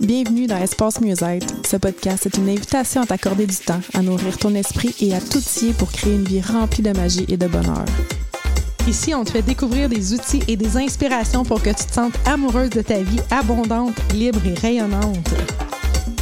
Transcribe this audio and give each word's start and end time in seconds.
Bienvenue 0.00 0.46
dans 0.46 0.58
Espace 0.58 1.00
Mieux-être. 1.00 1.54
Ce 1.66 1.78
podcast 1.78 2.26
est 2.26 2.36
une 2.36 2.50
invitation 2.50 3.00
à 3.00 3.06
t'accorder 3.06 3.46
du 3.46 3.56
temps, 3.56 3.80
à 3.94 4.02
nourrir 4.02 4.36
ton 4.36 4.54
esprit 4.54 4.94
et 5.00 5.14
à 5.14 5.20
t'outiller 5.20 5.72
pour 5.72 5.90
créer 5.90 6.12
une 6.12 6.24
vie 6.24 6.42
remplie 6.42 6.82
de 6.82 6.92
magie 6.92 7.24
et 7.28 7.38
de 7.38 7.46
bonheur. 7.46 7.86
Ici, 8.86 9.14
on 9.14 9.24
te 9.24 9.30
fait 9.30 9.40
découvrir 9.40 9.88
des 9.88 10.12
outils 10.12 10.42
et 10.48 10.56
des 10.56 10.76
inspirations 10.76 11.44
pour 11.44 11.62
que 11.62 11.70
tu 11.70 11.86
te 11.86 11.94
sentes 11.94 12.12
amoureuse 12.26 12.68
de 12.68 12.82
ta 12.82 12.98
vie 12.98 13.20
abondante, 13.30 13.94
libre 14.12 14.46
et 14.46 14.52
rayonnante. 14.52 15.30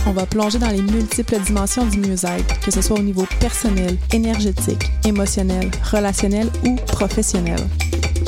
On 0.06 0.12
va 0.12 0.24
plonger 0.24 0.60
dans 0.60 0.70
les 0.70 0.82
multiples 0.82 1.40
dimensions 1.40 1.84
du 1.84 1.98
mieux-être, 1.98 2.60
que 2.60 2.70
ce 2.70 2.80
soit 2.80 2.98
au 2.98 3.02
niveau 3.02 3.26
personnel, 3.40 3.98
énergétique, 4.12 4.92
émotionnel, 5.04 5.68
relationnel 5.90 6.48
ou 6.64 6.76
professionnel. 6.76 7.58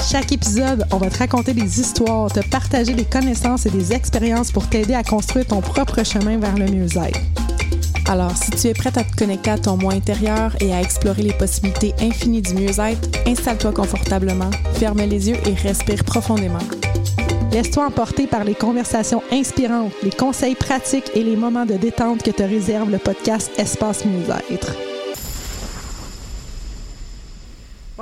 Chaque 0.02 0.32
épisode, 0.32 0.84
on 0.92 0.98
va 0.98 1.10
te 1.10 1.18
raconter 1.18 1.52
des 1.52 1.80
histoires, 1.80 2.30
te 2.30 2.40
partager 2.48 2.94
des 2.94 3.04
connaissances 3.04 3.66
et 3.66 3.70
des 3.70 3.92
expériences 3.92 4.52
pour 4.52 4.68
t'aider 4.68 4.94
à 4.94 5.02
construire 5.02 5.46
ton 5.46 5.60
propre 5.60 6.02
chemin 6.04 6.38
vers 6.38 6.56
le 6.56 6.66
mieux-être. 6.66 7.20
Alors, 8.08 8.36
si 8.36 8.50
tu 8.50 8.68
es 8.68 8.72
prête 8.72 8.96
à 8.98 9.04
te 9.04 9.16
connecter 9.16 9.50
à 9.50 9.58
ton 9.58 9.76
moi 9.76 9.92
intérieur 9.92 10.54
et 10.60 10.72
à 10.72 10.80
explorer 10.80 11.22
les 11.22 11.32
possibilités 11.32 11.94
infinies 12.00 12.42
du 12.42 12.54
mieux-être, 12.54 13.08
installe-toi 13.26 13.72
confortablement, 13.72 14.50
ferme 14.74 15.00
les 15.00 15.30
yeux 15.30 15.38
et 15.44 15.54
respire 15.54 16.04
profondément. 16.04 16.58
Laisse-toi 17.50 17.86
emporter 17.86 18.26
par 18.26 18.44
les 18.44 18.54
conversations 18.54 19.22
inspirantes, 19.32 19.92
les 20.02 20.10
conseils 20.10 20.54
pratiques 20.54 21.10
et 21.14 21.24
les 21.24 21.36
moments 21.36 21.66
de 21.66 21.74
détente 21.74 22.22
que 22.22 22.30
te 22.30 22.42
réserve 22.42 22.90
le 22.90 22.98
podcast 22.98 23.50
Espace 23.58 24.04
Mieux-être. 24.04 24.95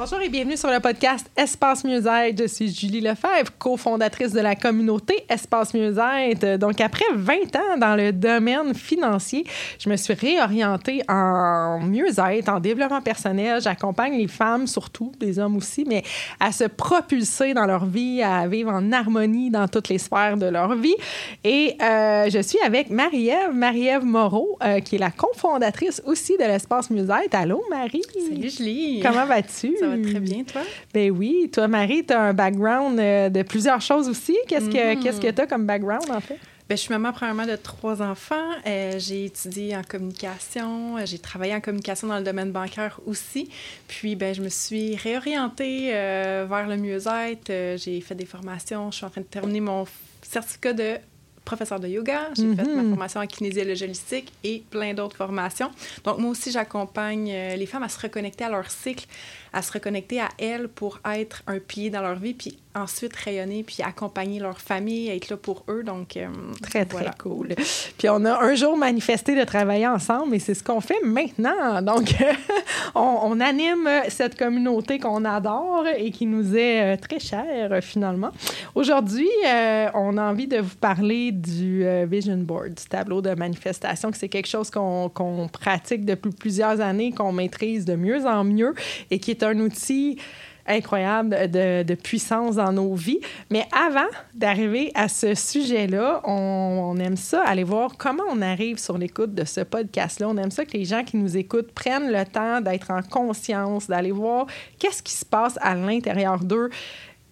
Bonjour 0.05 0.21
et 0.21 0.29
bienvenue 0.29 0.59
sur 0.59 0.69
le 0.69 0.81
podcast 0.81 1.31
Espace 1.35 1.83
Mieux-être. 1.83 2.39
Je 2.39 2.47
suis 2.47 2.69
Julie 2.71 3.01
Lefebvre, 3.01 3.51
cofondatrice 3.59 4.33
de 4.33 4.41
la 4.41 4.55
communauté 4.55 5.25
Espace 5.31 5.73
Mieux-être. 5.73 6.59
Donc, 6.59 6.79
après 6.83 7.07
20 7.15 7.57
ans 7.57 7.79
dans 7.79 7.97
le 7.97 8.12
domaine 8.12 8.75
financier, 8.75 9.47
je 9.78 9.89
me 9.89 9.97
suis 9.97 10.12
réorientée 10.12 11.01
en 11.09 11.81
mieux-être, 11.81 12.51
en 12.51 12.61
développement 12.61 13.01
personnel. 13.01 13.62
J'accompagne 13.62 14.19
les 14.19 14.28
femmes, 14.28 14.67
surtout, 14.67 15.11
des 15.19 15.39
hommes 15.39 15.56
aussi, 15.56 15.87
mais 15.89 16.03
à 16.39 16.53
se 16.53 16.65
propulser 16.65 17.55
dans 17.55 17.65
leur 17.65 17.87
vie, 17.87 18.23
à 18.23 18.47
vivre 18.47 18.73
en 18.73 18.93
harmonie 18.93 19.48
dans 19.48 19.69
toutes 19.69 19.89
les 19.89 19.97
sphères 19.97 20.37
de 20.37 20.47
leur 20.47 20.77
vie. 20.77 20.97
Et 21.45 21.78
euh, 21.83 22.28
je 22.28 22.43
suis 22.43 22.59
avec 22.62 22.91
Marie-Ève, 22.91 23.55
Marie-Ève 23.55 24.05
Moreau, 24.05 24.59
euh, 24.62 24.81
qui 24.81 24.97
est 24.97 24.98
la 24.98 25.11
cofondatrice 25.12 26.03
aussi 26.05 26.37
de 26.37 26.45
l'Espace 26.45 26.91
Mieux-être. 26.91 27.34
Allô, 27.34 27.65
Marie? 27.71 28.03
Salut, 28.28 28.50
Julie. 28.50 29.00
Comment 29.00 29.25
vas-tu? 29.25 29.75
Ça 29.78 29.87
va 29.87 29.94
très 30.03 30.20
bien, 30.20 30.45
toi? 30.45 30.62
Ben 30.92 31.11
oui. 31.11 31.50
Toi, 31.53 31.69
Marie, 31.69 32.05
tu 32.06 32.12
as 32.12 32.20
un 32.20 32.33
background 32.34 32.98
euh, 32.98 33.28
de 33.28 33.42
plusieurs 33.42 33.81
choses 33.81 34.09
aussi. 34.09 34.37
Qu'est-ce 34.48 34.69
que 34.70 34.95
Mhm. 34.95 35.03
qu'est-ce 35.03 35.20
que 35.20 35.31
tu 35.31 35.41
as 35.41 35.47
comme 35.47 35.67
background, 35.67 36.11
en 36.11 36.20
fait? 36.20 36.39
Ben, 36.67 36.77
je 36.77 36.81
suis 36.83 36.92
maman 36.95 37.12
premièrement 37.12 37.45
de 37.47 37.56
trois 37.56 38.00
enfants. 38.00 38.48
Euh, 38.67 38.98
j'ai 38.98 39.27
étudié 39.27 39.77
en 39.77 39.83
communication. 39.83 40.97
Euh, 40.97 41.03
J'ai 41.05 41.19
travaillé 41.19 41.55
en 41.55 41.61
communication 41.61 42.09
dans 42.09 42.17
le 42.17 42.25
domaine 42.25 42.53
bancaire 42.53 43.00
aussi. 43.06 43.50
Puis, 43.87 44.17
ben, 44.17 44.34
je 44.34 44.41
me 44.41 44.48
suis 44.48 44.97
réorientée 44.97 45.91
euh, 45.92 46.47
vers 46.48 46.67
le 46.67 46.77
mieux-être. 46.78 47.50
Euh, 47.50 47.77
j'ai 47.77 48.00
fait 48.00 48.15
des 48.15 48.25
formations. 48.25 48.91
Je 48.91 48.97
suis 48.97 49.05
en 49.06 49.11
train 49.11 49.20
de 49.20 49.27
terminer 49.27 49.61
mon 49.61 49.84
certificat 50.22 50.72
de 50.72 50.95
professeur 51.45 51.81
de 51.81 51.89
yoga. 51.89 52.28
J'ai 52.37 52.55
fait 52.55 52.64
ma 52.64 52.83
Mhm. 52.83 52.91
formation 52.91 53.20
en 53.20 53.27
kinésiologie 53.27 53.84
holistique 53.84 54.33
et 54.45 54.62
plein 54.70 54.95
d'autres 54.95 55.17
formations. 55.17 55.70
Donc, 56.05 56.19
moi 56.19 56.31
aussi, 56.31 56.50
j'accompagne 56.50 57.31
euh, 57.33 57.56
les 57.56 57.67
femmes 57.67 57.83
à 57.83 57.89
se 57.89 58.00
reconnecter 58.00 58.45
à 58.45 58.50
leur 58.50 58.70
cycle, 58.70 59.06
à 59.53 59.62
se 59.62 59.72
reconnecter 59.72 60.20
à 60.20 60.28
elles 60.39 60.69
pour 60.69 61.00
être 61.05 61.42
un 61.47 61.59
pilier 61.59 61.91
dans 61.91 62.03
leur 62.03 62.17
vie, 62.17 62.34
puis 62.34 62.59
ensuite 62.77 63.15
rayonner, 63.15 63.62
puis 63.62 63.78
accompagner 63.84 64.41
leur 64.41 64.61
famille, 64.61 65.09
être 65.09 65.28
là 65.31 65.37
pour 65.37 65.65
eux. 65.69 65.84
Donc, 65.84 66.17
euh, 66.17 66.27
Très, 66.62 66.84
très 66.84 67.09
cool. 67.22 67.55
Puis 67.98 68.09
on 68.09 68.25
a 68.25 68.42
un 68.42 68.55
jour 68.56 68.77
manifesté 68.77 69.37
de 69.39 69.45
travailler 69.45 69.87
ensemble 69.87 70.34
et 70.34 70.41
c'est 70.41 70.55
ce 70.55 70.65
qu'on 70.65 70.81
fait 70.81 71.00
maintenant. 71.05 71.81
Donc, 71.83 72.12
on, 72.97 73.19
on 73.22 73.41
anime 73.41 73.88
cette 74.09 74.37
communauté 74.37 74.99
qu'on 74.99 75.25
adore 75.25 75.84
et 75.97 76.11
qui 76.11 76.26
nous 76.26 76.56
est 76.56 76.94
euh, 76.94 76.97
très 77.00 77.21
chère, 77.21 77.78
finalement. 77.82 78.31
Aujourd'hui, 78.75 79.28
euh, 79.47 79.87
on 79.94 80.16
a 80.19 80.22
envie 80.25 80.49
de 80.49 80.59
vous 80.59 80.76
parler 80.81 81.31
du 81.34 81.84
euh, 81.84 82.06
Vision 82.09 82.39
Board, 82.39 82.75
du 82.75 82.84
tableau 82.84 83.21
de 83.21 83.34
manifestation, 83.34 84.11
que 84.11 84.17
c'est 84.17 84.28
quelque 84.28 84.49
chose 84.49 84.71
qu'on 84.71 85.49
pratique 85.53 86.05
depuis 86.05 86.31
plusieurs 86.31 86.81
années, 86.81 87.12
qu'on 87.12 87.33
maîtrise 87.33 87.84
de 87.84 87.95
mieux 87.95 88.27
en 88.27 88.45
mieux 88.45 88.75
et 89.11 89.19
qui 89.19 89.31
est 89.31 89.43
un 89.43 89.59
outil 89.61 90.19
incroyable 90.67 91.50
de, 91.50 91.83
de 91.83 91.94
puissance 91.94 92.56
dans 92.56 92.73
nos 92.73 92.94
vies. 92.94 93.21
Mais 93.50 93.67
avant 93.73 94.09
d'arriver 94.34 94.91
à 94.94 95.09
ce 95.09 95.34
sujet-là, 95.34 96.23
on, 96.25 96.94
on 96.94 96.97
aime 96.99 97.17
ça, 97.17 97.43
aller 97.44 97.65
voir 97.65 97.97
comment 97.99 98.25
on 98.31 98.41
arrive 98.43 98.78
sur 98.78 98.99
l'écoute 98.99 99.34
de 99.34 99.44
ce 99.44 99.61
podcast-là. 99.61 100.28
On 100.28 100.37
aime 100.37 100.50
ça 100.50 100.65
que 100.65 100.73
les 100.73 100.84
gens 100.84 101.05
qui 101.05 101.17
nous 101.17 101.37
écoutent 101.37 101.73
prennent 101.73 102.11
le 102.11 102.25
temps 102.25 102.61
d'être 102.61 102.91
en 102.91 103.03
conscience, 103.03 103.89
d'aller 103.89 104.12
voir 104.12 104.47
qu'est-ce 104.78 105.03
qui 105.03 105.12
se 105.12 105.25
passe 105.25 105.59
à 105.61 105.75
l'intérieur 105.75 106.39
d'eux. 106.39 106.71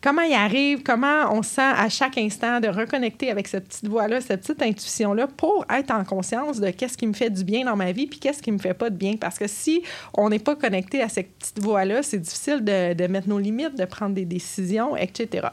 Comment 0.02 0.22
ils 0.22 0.34
arrivent, 0.34 0.82
comment 0.82 1.32
on 1.32 1.42
sent 1.42 1.60
à 1.60 1.88
chaque 1.88 2.18
instant 2.18 2.58
de 2.58 2.66
reconnecter 2.66 3.30
avec 3.30 3.46
cette 3.46 3.68
petite 3.68 3.88
voix-là, 3.88 4.20
cette 4.20 4.40
petite 4.40 4.60
intuition-là 4.60 5.28
pour 5.28 5.64
être 5.70 5.92
en 5.92 6.04
conscience 6.04 6.58
de 6.58 6.70
qu'est-ce 6.70 6.98
qui 6.98 7.06
me 7.06 7.12
fait 7.12 7.30
du 7.30 7.44
bien 7.44 7.64
dans 7.64 7.76
ma 7.76 7.92
vie 7.92 8.08
puis 8.08 8.18
qu'est-ce 8.18 8.42
qui 8.42 8.50
me 8.50 8.58
fait 8.58 8.74
pas 8.74 8.90
de 8.90 8.96
bien? 8.96 9.14
Parce 9.16 9.38
que 9.38 9.46
si 9.46 9.82
on 10.14 10.28
n'est 10.28 10.40
pas 10.40 10.56
connecté 10.56 11.02
à 11.02 11.08
cette 11.08 11.32
petite 11.38 11.60
voix-là, 11.60 12.02
c'est 12.02 12.18
difficile 12.18 12.64
de, 12.64 12.94
de 12.94 13.06
mettre 13.06 13.28
nos 13.28 13.38
limites, 13.38 13.78
de 13.78 13.84
prendre 13.84 14.14
des 14.14 14.24
décisions, 14.24 14.96
etc. 14.96 15.48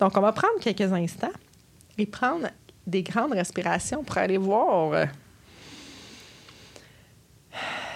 Donc, 0.00 0.16
on 0.16 0.20
va 0.20 0.32
prendre 0.32 0.58
quelques 0.60 0.92
instants 0.92 1.32
et 1.96 2.06
prendre 2.06 2.48
des 2.86 3.04
grandes 3.04 3.32
respirations 3.32 4.02
pour 4.02 4.18
aller 4.18 4.38
voir 4.38 5.06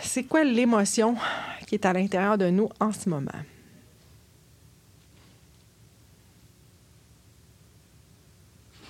c'est 0.09 0.25
quoi 0.25 0.43
l'émotion 0.43 1.17
qui 1.67 1.75
est 1.75 1.85
à 1.85 1.93
l'intérieur 1.93 2.39
de 2.39 2.49
nous 2.49 2.69
en 2.81 2.93
ce 2.93 3.09
moment? 3.09 3.31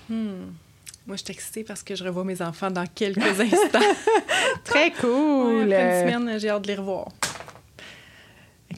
Hmm. 0.08 0.52
Moi, 1.06 1.16
je 1.16 1.24
suis 1.24 1.32
excitée 1.32 1.64
parce 1.64 1.82
que 1.82 1.94
je 1.94 2.04
revois 2.04 2.24
mes 2.24 2.42
enfants 2.42 2.70
dans 2.70 2.86
quelques 2.86 3.40
instants. 3.40 3.78
Très 4.64 4.90
cool! 4.92 5.68
Ouais, 5.68 5.74
après 5.74 6.02
une 6.02 6.20
semaine, 6.20 6.38
j'ai 6.38 6.50
hâte 6.50 6.62
de 6.62 6.68
les 6.68 6.76
revoir. 6.76 7.08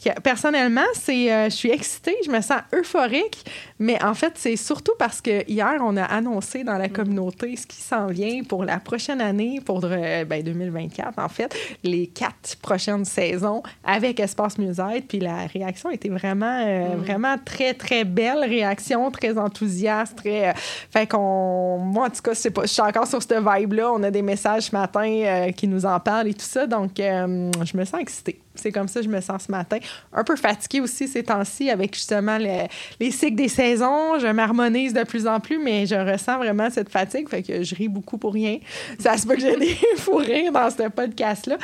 Que- 0.03 0.21
Personnellement, 0.21 0.84
c'est, 0.94 1.33
euh, 1.33 1.44
je 1.44 1.55
suis 1.55 1.71
excitée, 1.71 2.16
je 2.25 2.31
me 2.31 2.41
sens 2.41 2.61
euphorique, 2.75 3.44
mais 3.78 4.03
en 4.03 4.15
fait, 4.15 4.33
c'est 4.37 4.56
surtout 4.56 4.93
parce 4.99 5.21
que 5.21 5.44
hier, 5.50 5.78
on 5.81 5.97
a 5.97 6.05
annoncé 6.05 6.65
dans 6.65 6.78
la 6.78 6.88
communauté 6.88 7.56
ce 7.56 7.66
qui 7.66 7.81
s'en 7.81 8.06
vient 8.06 8.43
pour 8.44 8.65
la 8.65 8.78
prochaine 8.81 9.21
année, 9.21 9.60
pour 9.65 9.81
euh, 9.84 10.25
ben, 10.25 10.43
2024, 10.43 11.19
en 11.19 11.28
fait, 11.28 11.55
les 11.84 12.06
quatre 12.06 12.56
prochaines 12.62 13.05
saisons 13.05 13.62
avec 13.84 14.21
Espace 14.21 14.59
Mieux-être. 14.59 15.06
Puis 15.09 15.19
la 15.21 15.47
réaction 15.47 15.91
était 15.91 16.09
vraiment, 16.09 16.65
euh, 16.66 16.97
vraiment 16.97 17.37
très, 17.44 17.75
très 17.75 18.05
belle 18.05 18.41
réaction, 18.41 19.10
très 19.10 19.37
enthousiaste, 19.39 20.16
très. 20.16 20.49
euh, 20.49 20.53
fait 20.91 21.06
qu'on. 21.06 21.78
Moi, 21.78 22.06
en 22.06 22.10
tout 22.10 22.22
cas, 22.22 22.33
pas, 22.50 22.62
je 22.62 22.66
suis 22.69 22.83
encore 22.83 23.06
sur 23.06 23.22
cette 23.22 23.39
vibe-là. 23.39 23.93
On 23.93 24.03
a 24.03 24.10
des 24.10 24.22
messages 24.22 24.65
ce 24.65 24.75
matin 24.77 25.05
euh, 25.06 25.53
qui 25.53 25.69
nous 25.69 25.84
en 25.87 25.99
parlent 26.00 26.28
et 26.28 26.34
tout 26.34 26.41
ça, 26.47 26.66
donc 26.66 26.99
euh, 27.00 27.50
je 27.65 27.77
me 27.77 27.84
sens 27.84 28.00
excitée. 28.00 28.41
C'est 28.60 28.72
comme 28.72 28.88
ça 28.88 29.00
que 29.00 29.06
je 29.06 29.10
me 29.10 29.21
sens 29.21 29.44
ce 29.47 29.50
matin. 29.53 29.78
Un 30.12 30.25
peu 30.25 30.37
fatiguée 30.37 30.81
aussi 30.81 31.09
ces 31.09 31.22
temps-ci 31.22 31.71
avec 31.71 31.94
justement 31.94 32.38
le- 32.38 32.66
les 33.00 33.10
cycles 33.10 33.37
des 33.37 33.48
saisons. 33.48 34.19
Je 34.19 34.26
m'harmonise 34.26 34.93
de 34.93 35.03
plus 35.04 35.26
en 35.26 35.41
plus, 35.41 35.59
mais 35.59 35.87
je 35.87 35.94
ressens 35.94 36.38
vraiment 36.38 36.69
cette 36.71 36.88
fatigue. 36.91 37.28
Fait 37.28 37.43
que 37.43 37.62
je 37.62 37.75
ris 37.75 37.88
beaucoup 37.88 38.19
pour 38.19 38.32
rien. 38.34 38.59
Ça 38.98 39.16
se 39.16 39.26
peut 39.26 39.34
que 39.34 39.41
j'ai 39.41 39.56
des 39.56 39.76
fous 39.97 40.16
rires 40.16 40.53
dans 40.53 40.71
ce 40.71 40.88
podcast-là. 40.88 41.56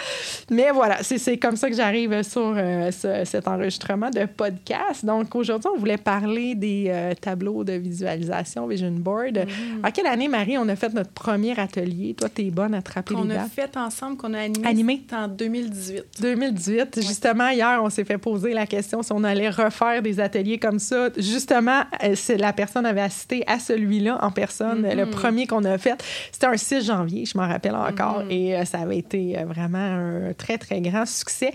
Mais 0.50 0.70
voilà, 0.72 0.98
c'est 1.02 1.36
comme 1.38 1.56
ça 1.56 1.68
que 1.68 1.76
j'arrive 1.76 2.22
sur 2.22 2.54
euh, 2.56 2.90
ce- 2.90 3.24
cet 3.24 3.46
enregistrement 3.48 4.10
de 4.10 4.24
podcast. 4.26 5.04
Donc 5.04 5.34
aujourd'hui, 5.34 5.70
on 5.74 5.78
voulait 5.78 5.96
parler 5.98 6.54
des 6.54 6.86
euh, 6.88 7.12
tableaux 7.20 7.64
de 7.64 7.72
visualisation 7.72 8.66
Vision 8.66 8.90
Board. 8.92 9.46
En 9.84 9.90
quelle 9.90 10.06
année, 10.06 10.28
Marie, 10.28 10.56
on 10.58 10.68
a 10.68 10.76
fait 10.76 10.92
notre 10.92 11.10
premier 11.10 11.58
atelier? 11.58 12.14
Toi, 12.14 12.28
tu 12.34 12.42
es 12.46 12.50
bonne 12.50 12.74
à 12.74 12.82
te 12.82 12.92
rappeler 12.92 13.16
Qu'on 13.16 13.24
les 13.24 13.34
a 13.34 13.38
dates? 13.38 13.52
fait 13.52 13.76
ensemble, 13.76 14.16
qu'on 14.16 14.32
a 14.34 14.40
animé, 14.40 14.66
Animé. 14.68 15.02
en 15.12 15.28
2018. 15.28 16.04
2018. 16.20 16.85
Justement, 16.96 17.48
hier, 17.48 17.80
on 17.82 17.90
s'est 17.90 18.04
fait 18.04 18.18
poser 18.18 18.52
la 18.52 18.66
question 18.66 19.02
si 19.02 19.12
on 19.12 19.24
allait 19.24 19.50
refaire 19.50 20.02
des 20.02 20.20
ateliers 20.20 20.58
comme 20.58 20.78
ça. 20.78 21.08
Justement, 21.16 21.82
euh, 22.04 22.14
c'est- 22.14 22.36
la 22.36 22.52
personne 22.52 22.86
avait 22.86 23.00
assisté 23.00 23.42
à 23.46 23.58
celui-là 23.58 24.18
en 24.22 24.30
personne. 24.30 24.82
Mhm. 24.82 24.96
Le 24.96 25.10
premier 25.10 25.46
qu'on 25.46 25.64
a 25.64 25.78
fait, 25.78 26.02
c'était 26.32 26.46
un 26.46 26.56
6 26.56 26.84
janvier, 26.86 27.24
je 27.26 27.36
m'en 27.36 27.46
rappelle 27.48 27.74
encore. 27.74 28.24
Mhm. 28.24 28.30
Et 28.30 28.56
euh, 28.56 28.64
ça 28.64 28.78
avait 28.80 28.98
été 28.98 29.38
euh, 29.38 29.44
vraiment 29.44 29.78
un 29.78 30.32
très, 30.34 30.58
très 30.58 30.80
grand 30.80 31.06
succès. 31.06 31.52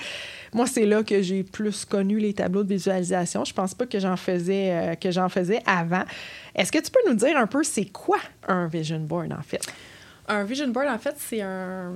Moi, 0.54 0.66
c'est 0.68 0.86
là 0.86 1.02
que 1.04 1.22
j'ai 1.22 1.44
plus 1.44 1.86
connu 1.86 2.20
les 2.20 2.34
tableaux 2.34 2.64
de 2.64 2.70
visualisation. 2.74 3.46
Je 3.46 3.54
pense 3.54 3.74
pas 3.74 3.86
que 3.86 4.00
j'en 4.00 4.18
faisais, 4.18 4.72
euh, 4.72 4.96
que 4.96 5.10
j'en 5.12 5.30
faisais 5.30 5.62
avant. 5.66 6.04
Est-ce 6.56 6.72
que 6.72 6.80
tu 6.80 6.92
peux 6.92 7.00
nous 7.10 7.16
dire 7.16 7.38
un 7.38 7.48
peu 7.48 7.64
c'est 7.64 7.86
quoi 7.86 8.18
un 8.48 8.68
vision 8.68 9.00
board, 9.00 9.32
en 9.32 9.42
fait? 9.42 9.62
Un 10.28 10.44
vision 10.44 10.68
board, 10.68 10.88
en 10.90 10.98
fait, 11.00 11.16
c'est 11.18 11.42
un... 11.42 11.94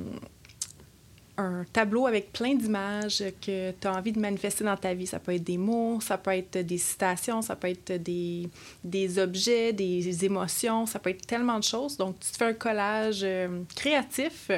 un 1.37 1.65
tableau 1.71 2.07
avec 2.07 2.31
plein 2.31 2.55
d'images 2.55 3.23
que 3.41 3.71
tu 3.71 3.87
as 3.87 3.93
envie 3.93 4.11
de 4.11 4.19
manifester 4.19 4.63
dans 4.63 4.77
ta 4.77 4.93
vie. 4.93 5.07
Ça 5.07 5.19
peut 5.19 5.33
être 5.33 5.43
des 5.43 5.57
mots, 5.57 5.99
ça 6.01 6.17
peut 6.17 6.31
être 6.31 6.57
des 6.59 6.77
citations, 6.77 7.41
ça 7.41 7.55
peut 7.55 7.69
être 7.69 7.93
des, 7.93 8.49
des 8.83 9.19
objets, 9.19 9.73
des 9.73 10.25
émotions, 10.25 10.85
ça 10.85 10.99
peut 10.99 11.09
être 11.09 11.25
tellement 11.25 11.59
de 11.59 11.63
choses. 11.63 11.97
Donc, 11.97 12.19
tu 12.19 12.31
te 12.31 12.37
fais 12.37 12.45
un 12.45 12.53
collage 12.53 13.21
euh, 13.23 13.63
créatif. 13.75 14.49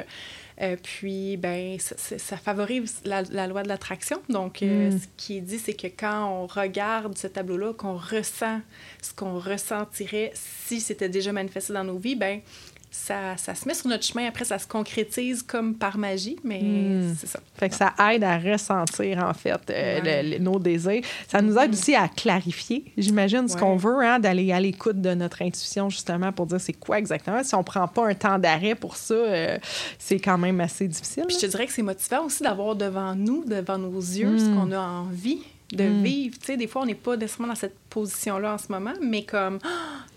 Euh, 0.60 0.76
puis, 0.82 1.36
ben, 1.36 1.78
ça, 1.78 2.18
ça 2.18 2.36
favorise 2.36 3.00
la, 3.04 3.22
la, 3.22 3.46
loi 3.46 3.62
de 3.62 3.68
l'attraction. 3.68 4.20
Donc, 4.28 4.62
euh, 4.62 4.90
mm. 4.90 4.98
ce 4.98 5.06
qui 5.16 5.36
est 5.36 5.40
dit, 5.40 5.58
c'est 5.58 5.74
que 5.74 5.86
quand 5.86 6.26
on 6.26 6.46
regarde 6.46 7.16
ce 7.16 7.28
tableau-là, 7.28 7.74
qu'on 7.74 7.96
ressent 7.96 8.60
ce 9.00 9.12
qu'on 9.14 9.38
ressentirait 9.38 10.32
si 10.34 10.80
c'était 10.80 11.08
déjà 11.08 11.32
manifesté 11.32 11.72
dans 11.72 11.84
nos 11.84 11.98
vies, 11.98 12.16
ben, 12.16 12.40
ça, 12.90 13.36
ça, 13.36 13.54
se 13.54 13.68
met 13.68 13.74
sur 13.74 13.88
notre 13.88 14.04
chemin. 14.04 14.26
Après, 14.26 14.44
ça 14.44 14.58
se 14.58 14.66
concrétise 14.66 15.42
comme 15.42 15.74
par 15.74 15.98
magie, 15.98 16.36
mais 16.42 16.60
hmm. 16.60 17.16
c'est 17.18 17.26
ça. 17.26 17.40
Fait 17.54 17.68
que 17.68 17.74
ça 17.74 17.92
aide 18.10 18.24
à 18.24 18.38
ressentir, 18.38 19.18
en 19.18 19.34
fait, 19.34 19.60
euh, 19.70 20.38
nos 20.38 20.58
désirs. 20.58 21.02
Ça 21.28 21.42
nous 21.42 21.56
aide 21.58 21.70
hmm. 21.70 21.74
aussi 21.74 21.94
à 21.94 22.08
clarifier, 22.08 22.84
j'imagine, 22.96 23.46
ce 23.48 23.56
qu'on 23.56 23.76
veut, 23.76 24.04
hein, 24.04 24.18
d'aller 24.18 24.52
à 24.52 24.60
l'écoute 24.60 25.00
de 25.00 25.14
notre 25.14 25.42
intuition, 25.42 25.90
justement, 25.90 26.32
pour 26.32 26.46
dire 26.46 26.60
c'est 26.60 26.72
quoi 26.72 26.98
exactement. 26.98 27.42
Si 27.44 27.54
on 27.54 27.62
prend 27.62 27.86
pas 27.88 28.08
un 28.08 28.14
temps 28.14 28.38
d'arrêt 28.38 28.74
pour 28.74 28.96
ça, 28.96 29.14
euh, 29.14 29.58
c'est 29.98 30.18
quand 30.18 30.38
même 30.38 30.60
assez 30.60 30.88
difficile. 30.88 31.24
Puis 31.26 31.36
je 31.36 31.46
te 31.46 31.50
dirais 31.50 31.66
que 31.66 31.72
c'est 31.72 31.82
motivant 31.82 32.24
aussi 32.24 32.42
d'avoir 32.42 32.74
devant 32.74 33.14
nous, 33.14 33.44
devant 33.44 33.78
nos 33.78 34.00
yeux, 34.00 34.38
ce 34.38 34.44
hmm. 34.44 34.54
qu'on 34.54 34.72
a 34.72 34.80
envie 34.80 35.40
de 35.72 35.84
vivre. 35.84 36.38
Tu 36.38 36.46
sais, 36.46 36.56
des 36.56 36.66
fois, 36.66 36.82
on 36.82 36.86
n'est 36.86 36.94
pas 36.94 37.16
nécessairement 37.16 37.48
dans 37.48 37.58
cette 37.58 37.76
position-là 37.90 38.54
en 38.54 38.58
ce 38.58 38.70
moment, 38.70 38.94
mais 39.02 39.24
comme, 39.24 39.58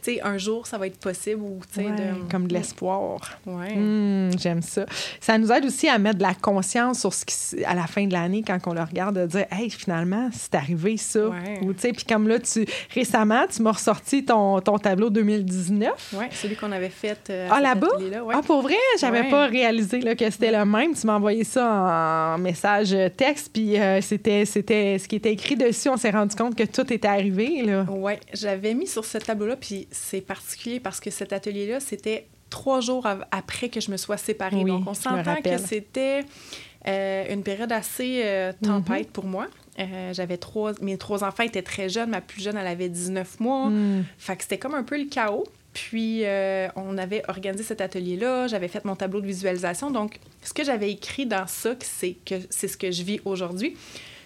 sais, 0.03 0.21
un 0.21 0.37
jour, 0.37 0.67
ça 0.67 0.77
va 0.77 0.87
être 0.87 0.99
possible 0.99 1.41
ou, 1.41 1.59
tu 1.73 1.81
sais, 1.81 1.89
de... 1.89 2.29
Comme 2.29 2.47
de 2.47 2.53
l'espoir. 2.53 3.19
Ouais. 3.45 3.75
Hmm, 3.75 4.31
j'aime 4.37 4.61
ça. 4.61 4.85
Ça 5.19 5.37
nous 5.37 5.51
aide 5.51 5.65
aussi 5.65 5.87
à 5.87 5.97
mettre 5.97 6.17
de 6.17 6.23
la 6.23 6.33
conscience 6.33 6.99
sur 6.99 7.13
ce 7.13 7.25
qui, 7.25 7.63
à 7.65 7.73
la 7.73 7.87
fin 7.87 8.05
de 8.05 8.13
l'année, 8.13 8.43
quand 8.45 8.57
on 8.67 8.73
le 8.73 8.81
regarde, 8.81 9.19
de 9.19 9.25
dire, 9.25 9.45
hey, 9.51 9.69
finalement, 9.69 10.29
c'est 10.33 10.55
arrivé 10.55 10.97
ça. 10.97 11.31
Ou, 11.61 11.73
tu 11.73 11.79
sais, 11.79 11.93
puis 11.93 12.05
comme 12.05 12.27
là, 12.27 12.39
tu, 12.39 12.65
récemment, 12.93 13.45
tu 13.47 13.61
m'as 13.61 13.71
ressorti 13.71 14.25
ton, 14.25 14.59
ton 14.61 14.77
tableau 14.77 15.09
2019. 15.09 16.13
Oui, 16.17 16.25
celui 16.31 16.55
qu'on 16.55 16.71
avait 16.71 16.89
fait. 16.89 17.29
Euh, 17.29 17.47
ah, 17.51 17.61
là-bas? 17.61 17.87
Ah, 18.33 18.41
pour 18.45 18.61
vrai? 18.61 18.75
J'avais 18.99 19.29
pas 19.29 19.47
réalisé 19.47 19.99
là, 20.01 20.15
que 20.15 20.29
c'était 20.29 20.51
le 20.51 20.65
même. 20.65 20.93
Tu 20.93 21.05
m'as 21.07 21.15
envoyé 21.15 21.43
ça 21.43 22.35
en 22.35 22.37
message 22.37 22.95
texte, 23.17 23.51
puis 23.53 23.79
euh, 23.79 24.01
c'était, 24.01 24.45
c'était 24.45 24.97
ce 24.97 25.07
qui 25.07 25.15
était 25.15 25.31
écrit 25.31 25.55
dessus. 25.55 25.89
On 25.89 25.97
s'est 25.97 26.11
rendu 26.11 26.35
compte 26.35 26.55
que 26.55 26.63
tout 26.63 26.91
était 26.91 27.07
arrivé. 27.07 27.63
Oui, 27.89 28.13
j'avais 28.33 28.73
mis 28.73 28.87
sur 28.87 29.05
ce 29.05 29.17
tableau-là, 29.17 29.55
puis 29.55 29.87
c'est 29.91 30.21
particulier 30.21 30.79
parce 30.79 30.99
que 30.99 31.11
cet 31.11 31.33
atelier-là, 31.33 31.79
c'était 31.79 32.27
trois 32.49 32.81
jours 32.81 33.07
après 33.31 33.69
que 33.69 33.79
je 33.79 33.91
me 33.91 33.97
sois 33.97 34.17
séparée. 34.17 34.63
Donc, 34.63 34.87
on 34.87 34.93
s'entend 34.93 35.41
que 35.41 35.57
c'était 35.57 36.25
euh, 36.87 37.25
une 37.33 37.43
période 37.43 37.71
assez 37.71 38.21
euh, 38.23 38.53
tempête 38.61 39.07
mm-hmm. 39.07 39.11
pour 39.11 39.25
moi. 39.25 39.47
Euh, 39.79 40.13
j'avais 40.13 40.37
trois... 40.37 40.73
Mes 40.81 40.97
trois 40.97 41.23
enfants 41.23 41.43
étaient 41.43 41.61
très 41.61 41.89
jeunes. 41.89 42.09
Ma 42.09 42.21
plus 42.21 42.41
jeune, 42.41 42.57
elle 42.57 42.67
avait 42.67 42.89
19 42.89 43.39
mois. 43.39 43.69
Mm. 43.69 44.05
Fait 44.17 44.35
que 44.35 44.43
c'était 44.43 44.59
comme 44.59 44.75
un 44.75 44.83
peu 44.83 44.97
le 44.97 45.05
chaos. 45.05 45.45
Puis, 45.73 46.23
on 46.75 46.97
avait 46.97 47.23
organisé 47.29 47.63
cet 47.63 47.79
atelier-là. 47.79 48.47
J'avais 48.47 48.67
fait 48.67 48.83
mon 48.83 48.95
tableau 48.95 49.21
de 49.21 49.27
visualisation. 49.27 49.89
Donc, 49.89 50.19
ce 50.43 50.53
que 50.53 50.63
j'avais 50.65 50.91
écrit 50.91 51.25
dans 51.25 51.47
ça, 51.47 51.75
c'est 51.79 52.17
que 52.25 52.35
c'est 52.49 52.67
ce 52.67 52.75
que 52.75 52.91
je 52.91 53.03
vis 53.03 53.21
aujourd'hui 53.23 53.77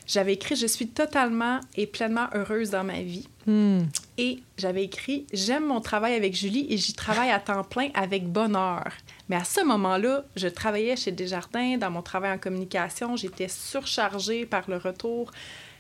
j'avais 0.07 0.33
écrit 0.33 0.55
Je 0.55 0.67
suis 0.67 0.87
totalement 0.87 1.59
et 1.75 1.87
pleinement 1.87 2.27
heureuse 2.33 2.69
dans 2.69 2.83
ma 2.83 3.01
vie. 3.01 3.27
Hmm. 3.47 3.83
Et 4.17 4.39
j'avais 4.57 4.83
écrit 4.83 5.25
J'aime 5.33 5.65
mon 5.65 5.81
travail 5.81 6.13
avec 6.13 6.35
Julie 6.35 6.67
et 6.69 6.77
j'y 6.77 6.93
travaille 6.93 7.31
à 7.31 7.39
temps 7.39 7.63
plein 7.63 7.89
avec 7.93 8.27
bonheur. 8.27 8.91
Mais 9.29 9.35
à 9.35 9.43
ce 9.43 9.63
moment-là, 9.63 10.25
je 10.35 10.47
travaillais 10.47 10.95
chez 10.95 11.11
Desjardins 11.11 11.77
dans 11.77 11.91
mon 11.91 12.01
travail 12.01 12.31
en 12.31 12.37
communication. 12.37 13.15
J'étais 13.15 13.47
surchargée 13.47 14.45
par 14.45 14.69
le 14.69 14.77
retour 14.77 15.31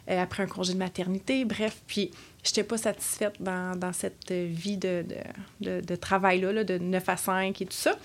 euh, 0.09 0.21
après 0.21 0.43
un 0.43 0.47
congé 0.47 0.73
de 0.73 0.79
maternité. 0.79 1.45
Bref, 1.45 1.81
puis 1.87 2.11
je 2.43 2.49
n'étais 2.49 2.63
pas 2.63 2.77
satisfaite 2.77 3.35
dans, 3.39 3.77
dans 3.77 3.93
cette 3.93 4.31
vie 4.31 4.77
de, 4.77 5.05
de, 5.61 5.81
de, 5.81 5.95
travail-là, 5.95 6.51
là, 6.51 6.63
de 6.63 6.77
9 6.77 7.09
à 7.09 7.17
5 7.17 7.61
et 7.61 7.65
tout 7.65 7.73
ça. 7.73 7.95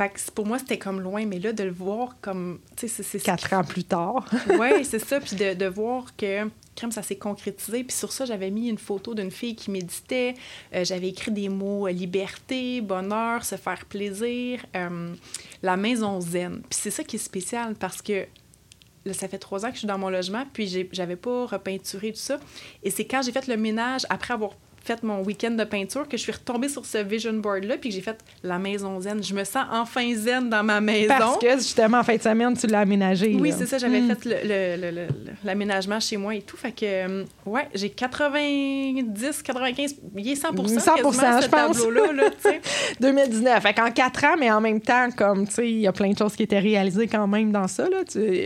Fait 0.00 0.08
que 0.08 0.30
pour 0.30 0.46
moi, 0.46 0.58
c'était 0.58 0.78
comme 0.78 1.02
loin, 1.02 1.26
mais 1.26 1.38
là, 1.38 1.52
de 1.52 1.62
le 1.62 1.72
voir 1.72 2.16
comme. 2.22 2.60
C'est, 2.74 3.22
Quatre 3.22 3.52
ans 3.52 3.62
plus 3.62 3.84
tard. 3.84 4.24
oui, 4.58 4.82
c'est 4.82 4.98
ça. 4.98 5.20
Puis 5.20 5.36
de, 5.36 5.52
de, 5.52 5.66
voir 5.66 6.16
que 6.16 6.48
crème, 6.74 6.90
ça 6.90 7.02
s'est 7.02 7.18
concrétisé. 7.18 7.84
Puis 7.84 7.94
sur 7.94 8.10
ça, 8.10 8.24
j'avais 8.24 8.50
mis 8.50 8.70
une 8.70 8.78
photo 8.78 9.14
d'une 9.14 9.30
fille 9.30 9.54
qui 9.54 9.70
méditait. 9.70 10.36
Euh, 10.74 10.86
j'avais 10.86 11.08
écrit 11.08 11.32
des 11.32 11.50
mots 11.50 11.86
euh, 11.86 11.90
liberté, 11.90 12.80
bonheur, 12.80 13.44
se 13.44 13.56
faire 13.56 13.84
plaisir, 13.84 14.64
euh, 14.74 15.12
la 15.62 15.76
maison 15.76 16.18
zen. 16.18 16.62
Puis 16.62 16.78
c'est 16.80 16.90
ça 16.90 17.04
qui 17.04 17.16
est 17.16 17.18
spécial 17.18 17.74
parce 17.74 18.00
que 18.00 18.24
là, 19.04 19.12
ça 19.12 19.28
fait 19.28 19.36
trois 19.36 19.66
ans 19.66 19.68
que 19.68 19.74
je 19.74 19.80
suis 19.80 19.88
dans 19.88 19.98
mon 19.98 20.08
logement, 20.08 20.46
puis 20.50 20.88
j'avais 20.92 21.16
pas 21.16 21.44
repeinturé 21.44 22.12
tout 22.12 22.20
ça. 22.20 22.40
Et 22.82 22.90
c'est 22.90 23.04
quand 23.04 23.20
j'ai 23.20 23.32
fait 23.32 23.46
le 23.48 23.58
ménage, 23.58 24.06
après 24.08 24.32
avoir 24.32 24.52
fait 24.82 25.02
mon 25.02 25.22
week-end 25.22 25.52
de 25.52 25.64
peinture 25.64 26.08
que 26.08 26.16
je 26.16 26.22
suis 26.22 26.32
retombée 26.32 26.68
sur 26.68 26.84
ce 26.84 26.98
vision 26.98 27.32
board-là, 27.32 27.76
puis 27.78 27.90
que 27.90 27.94
j'ai 27.94 28.00
fait 28.00 28.18
la 28.42 28.58
maison 28.58 29.00
zen. 29.00 29.22
Je 29.22 29.34
me 29.34 29.44
sens 29.44 29.64
enfin 29.70 30.14
zen 30.14 30.48
dans 30.48 30.62
ma 30.62 30.80
maison. 30.80 31.14
Parce 31.18 31.38
que 31.38 31.52
justement, 31.58 31.98
en 31.98 32.02
fin 32.02 32.16
de 32.16 32.22
semaine, 32.22 32.56
tu 32.56 32.66
l'as 32.66 32.80
aménagé. 32.80 33.36
Oui, 33.38 33.52
c'est 33.56 33.66
ça. 33.66 33.78
J'avais 33.78 34.00
hmm. 34.00 34.14
fait 34.16 35.08
l'aménagement 35.44 36.00
chez 36.00 36.16
moi 36.16 36.34
et 36.34 36.42
tout. 36.42 36.56
Fait 36.56 36.72
que, 36.72 36.84
euh, 36.84 37.24
ouais, 37.46 37.68
j'ai 37.74 37.90
90, 37.90 39.42
95, 39.42 39.96
il 40.16 40.28
est 40.28 40.34
100 40.34 40.50
100% 40.52 41.42
je 41.42 41.48
pense. 41.48 41.78
Tableau-là, 41.78 42.30
2019. 43.00 43.62
Fait 43.62 43.74
qu'en 43.74 43.90
quatre 43.90 44.24
ans, 44.24 44.36
mais 44.38 44.50
en 44.50 44.60
même 44.60 44.80
temps, 44.80 45.08
comme, 45.16 45.46
tu 45.46 45.54
sais, 45.54 45.70
il 45.70 45.80
y 45.80 45.86
a 45.86 45.92
plein 45.92 46.10
de 46.10 46.18
choses 46.18 46.36
qui 46.36 46.42
étaient 46.42 46.58
réalisées 46.58 47.06
quand 47.06 47.26
même 47.26 47.52
dans 47.52 47.68
ça, 47.68 47.88
là. 47.88 47.98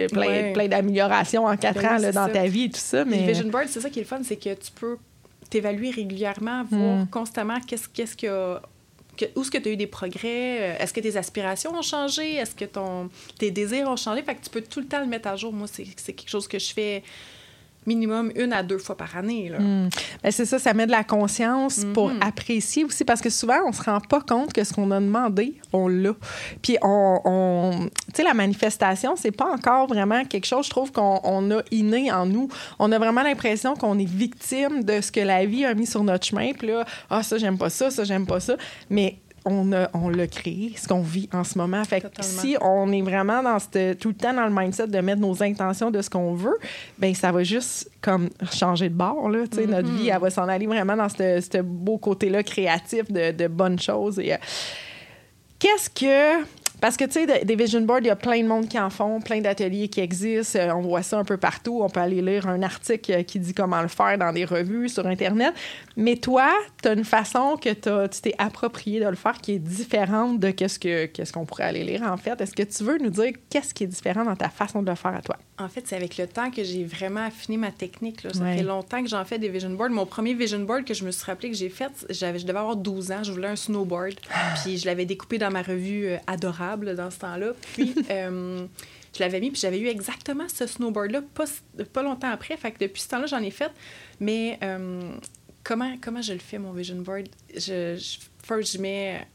Plein, 0.08 0.52
plein 0.52 0.69
d'améliorations 0.69 1.46
en 1.46 1.56
quatre 1.56 1.80
ben 1.80 1.96
ans 1.96 1.98
là, 1.98 2.12
dans 2.12 2.28
ta 2.28 2.46
vie 2.46 2.64
et 2.64 2.70
tout 2.70 2.80
ça. 2.80 3.04
Mais... 3.04 3.20
Le 3.20 3.32
vision 3.32 3.48
board, 3.48 3.66
c'est 3.69 3.80
ça 3.80 3.90
qui 3.90 4.00
est 4.00 4.02
le 4.02 4.08
fun, 4.08 4.20
c'est 4.22 4.37
que 4.37 4.54
tu 4.54 4.70
peux 4.75 4.96
t'évaluer 5.54 5.90
régulièrement, 5.90 6.64
voir 6.64 7.04
hmm. 7.04 7.06
constamment 7.10 7.60
qu'est-ce 7.60 7.88
qu'est-ce 7.88 8.16
que, 8.16 8.56
où 9.36 9.42
est-ce 9.42 9.50
que 9.52 9.58
tu 9.58 9.68
as 9.68 9.72
eu 9.72 9.76
des 9.76 9.86
progrès? 9.86 10.58
Euh, 10.60 10.78
est-ce 10.80 10.92
que 10.92 10.98
tes 10.98 11.16
aspirations 11.16 11.72
ont 11.72 11.82
changé? 11.82 12.34
Est-ce 12.34 12.56
que 12.56 12.64
ton, 12.64 13.08
tes 13.38 13.52
désirs 13.52 13.88
ont 13.88 13.96
changé? 13.96 14.22
Fait 14.22 14.34
que 14.34 14.42
tu 14.42 14.50
peux 14.50 14.62
tout 14.62 14.80
le 14.80 14.86
temps 14.86 14.98
le 14.98 15.06
mettre 15.06 15.28
à 15.28 15.36
jour. 15.36 15.52
Moi, 15.52 15.68
c'est 15.68 15.84
quelque 16.12 16.28
chose 16.28 16.48
que 16.48 16.58
je 16.58 16.72
fais 16.72 17.04
minimum 17.86 18.32
une 18.36 18.52
à 18.52 18.62
deux 18.62 18.78
fois 18.78 18.96
par 18.96 19.16
année. 19.16 19.48
Là. 19.48 19.58
Ben, 19.58 20.31
c'est 20.31 20.44
ça, 20.44 20.58
ça 20.58 20.75
met 20.75 20.86
de 20.86 20.90
la 20.90 21.04
conscience 21.04 21.84
pour 21.92 22.10
mhm. 22.10 22.20
apprécier 22.22 22.84
aussi, 22.84 23.04
parce 23.04 23.20
que 23.20 23.31
souvent, 23.31 23.58
on 23.66 23.72
se 23.72 23.82
rend 23.82 24.00
pas 24.00 24.20
compte 24.20 24.52
que 24.52 24.64
ce 24.64 24.72
qu'on 24.72 24.90
a 24.90 25.00
demandé, 25.00 25.54
on 25.72 25.88
l'a. 25.88 26.14
Puis, 26.62 26.76
on, 26.82 27.20
on 27.25 27.88
tu 27.88 28.16
sais, 28.16 28.22
la 28.22 28.34
manifestation, 28.34 29.14
c'est 29.16 29.31
pas 29.31 29.50
encore 29.52 29.86
vraiment 29.86 30.25
quelque 30.25 30.46
chose, 30.46 30.66
je 30.66 30.70
trouve, 30.70 30.92
qu'on 30.92 31.50
a 31.50 31.62
inné 31.70 32.12
en 32.12 32.26
nous. 32.26 32.48
On 32.78 32.92
a 32.92 32.98
vraiment 32.98 33.22
l'impression 33.22 33.75
qu'on 33.75 33.98
est 33.98 34.08
victime 34.08 34.84
de 34.84 35.00
ce 35.00 35.12
que 35.12 35.20
la 35.20 35.46
vie 35.46 35.64
a 35.64 35.75
mis 35.75 35.87
sur 35.87 36.04
notre 36.04 36.26
chemin. 36.26 36.52
Puis 36.52 36.69
là, 36.69 36.84
ah, 37.10 37.22
ça, 37.22 37.38
j'aime 37.38 37.58
pas 37.58 37.70
ça, 37.70 37.90
ça, 37.90 38.04
j'aime 38.04 38.26
pas 38.26 38.40
ça. 38.40 38.56
Mais 38.90 39.19
on, 39.44 39.73
a, 39.73 39.91
on 39.94 40.08
l'a 40.08 40.26
créé, 40.26 40.73
ce 40.76 40.88
qu'on 40.88 41.02
vit 41.02 41.28
en 41.33 41.45
ce 41.45 41.59
moment. 41.59 41.85
Fait 41.85 42.00
que 42.00 42.07
si 42.21 42.57
on 42.61 42.90
est 42.92 43.02
vraiment 43.02 43.42
dans 43.42 43.59
cette, 43.59 43.99
tout 43.99 44.09
le 44.09 44.14
temps 44.14 44.33
dans 44.33 44.47
le 44.47 44.54
mindset 44.54 44.88
de 44.88 44.99
mettre 45.00 45.21
nos 45.21 45.42
intentions 45.42 45.90
de 45.90 46.00
ce 46.00 46.11
qu'on 46.11 46.35
veut, 46.35 46.59
ben 46.99 47.14
ça 47.14 47.33
va 47.33 47.42
juste 47.45 47.90
comme 48.00 48.30
changer 48.52 48.88
de 48.88 48.95
bord. 48.95 49.28
Là, 49.28 49.40
Notre 49.40 49.57
mm-hmm. 49.57 49.97
vie, 49.97 50.09
elle 50.09 50.21
va 50.21 50.30
s'en 50.30 50.49
aller 50.49 50.66
vraiment 50.66 50.97
dans 50.97 51.09
ce 51.09 51.61
beau 51.61 51.99
côté-là 51.99 52.42
créatif 52.42 53.11
de, 53.11 53.33
de 53.33 53.47
bonnes 53.49 53.78
choses. 53.78 54.18
Et, 54.18 54.33
euh, 54.33 54.37
Qu'est-ce 55.59 55.88
que 55.88 56.45
parce 56.81 56.97
que, 56.97 57.04
tu 57.04 57.12
sais, 57.12 57.45
des 57.45 57.57
vision 57.57 57.81
boards, 57.81 58.00
il 58.00 58.07
y 58.07 58.11
a 58.11 58.16
plein 58.16 58.43
de 58.43 58.49
monde 58.49 58.69
qui 58.69 58.78
en 58.78 58.90
font, 58.90 59.21
plein 59.21 59.40
d'ateliers 59.40 59.88
qui 59.88 60.00
existent. 60.00 60.59
Euh, 60.59 60.73
on 60.75 60.83
voit 60.83 61.02
ça 61.02 61.19
un 61.19 61.25
peu 61.25 61.37
partout. 61.37 61.81
On 61.83 61.88
peut 61.88 62.00
aller 62.00 62.21
lire 62.21 62.47
un 62.49 62.62
article 62.62 63.12
euh, 63.12 63.23
qui 63.23 63.38
dit 63.38 63.54
comment 63.54 63.81
le 63.81 63.88
faire 63.88 64.19
dans 64.19 64.33
des 64.33 64.45
revues, 64.45 64.88
sur 64.88 65.07
Internet. 65.07 65.54
Mais 65.97 66.16
toi, 66.16 66.50
tu 66.83 66.88
as 66.88 66.93
une 66.93 67.04
façon 67.04 67.57
que 67.57 67.71
tu 67.71 68.21
t'es 68.21 68.35
approprié 68.38 69.00
de 69.00 69.09
le 69.09 69.14
faire 69.14 69.40
qui 69.40 69.52
est 69.52 69.59
différente 69.59 70.40
de 70.40 70.50
qu'est-ce 70.50 70.78
qu'on 70.78 71.25
ce 71.25 71.33
qu'on 71.33 71.45
pourrait 71.47 71.64
aller 71.64 71.85
lire, 71.85 72.02
en 72.02 72.16
fait. 72.16 72.40
Est-ce 72.40 72.54
que 72.54 72.62
tu 72.62 72.85
veux 72.85 72.99
nous 72.99 73.11
dire 73.11 73.33
qu'est-ce 73.49 73.73
qui 73.73 73.85
est 73.85 73.88
différent 73.88 74.25
dans 74.25 74.37
ta 74.37 74.49
façon 74.49 74.83
de 74.83 74.90
le 74.90 74.97
faire 74.97 75.14
à 75.14 75.23
toi? 75.23 75.37
En 75.57 75.69
fait, 75.69 75.87
c'est 75.87 75.95
avec 75.95 76.19
le 76.19 76.26
temps 76.26 76.50
que 76.50 76.64
j'ai 76.64 76.85
vraiment 76.85 77.26
affiné 77.26 77.57
ma 77.57 77.71
technique. 77.71 78.21
Ça 78.23 78.45
fait 78.45 78.62
longtemps 78.64 79.02
que 79.02 79.09
j'en 79.09 79.25
fais 79.25 79.38
des 79.38 79.49
vision 79.49 79.71
boards. 79.71 79.90
Mon 79.90 80.07
premier 80.07 80.35
vision 80.35 80.59
board 80.59 80.85
que 80.85 80.95
je 80.95 81.04
me 81.04 81.12
suis 81.12 81.25
rappelé 81.25 81.50
que 81.50 81.57
j'ai 81.57 81.69
fait, 81.69 81.93
je 82.11 82.45
devais 82.45 82.59
avoir 82.59 82.76
12 82.76 83.12
ans. 83.12 83.23
Je 83.23 83.31
voulais 83.31 83.49
un 83.49 83.57
snowboard. 83.57 84.14
Ah. 84.33 84.54
Puis 84.62 84.78
je 84.78 84.87
l'avais 84.87 85.07
découpé 85.07 85.38
dans 85.38 85.52
ma 85.52 85.62
revue 85.62 86.07
euh, 86.07 86.16
Adorable 86.26 86.74
dans 86.76 87.11
ce 87.11 87.19
temps-là. 87.19 87.52
Puis, 87.75 87.95
euh, 88.11 88.66
je 89.14 89.21
l'avais 89.21 89.40
mis, 89.40 89.50
puis 89.50 89.61
j'avais 89.61 89.78
eu 89.78 89.87
exactement 89.87 90.49
ce 90.49 90.66
snowboard-là 90.66 91.23
pas, 91.35 91.45
pas 91.93 92.02
longtemps 92.02 92.31
après. 92.31 92.57
Fait 92.57 92.73
que 92.73 92.78
depuis 92.78 93.02
ce 93.02 93.09
temps-là, 93.09 93.26
j'en 93.26 93.43
ai 93.43 93.50
fait. 93.50 93.71
Mais 94.21 94.59
euh, 94.62 95.12
comment, 95.62 95.97
comment 96.00 96.23
je 96.23 96.33
le 96.33 96.38
fais, 96.38 96.59
mon 96.59 96.73
vision 96.73 96.97
board? 96.97 97.28
Je, 97.54 97.97
je, 97.97 98.19
first, 98.45 98.75
je 98.75 98.78
mets 98.78 99.26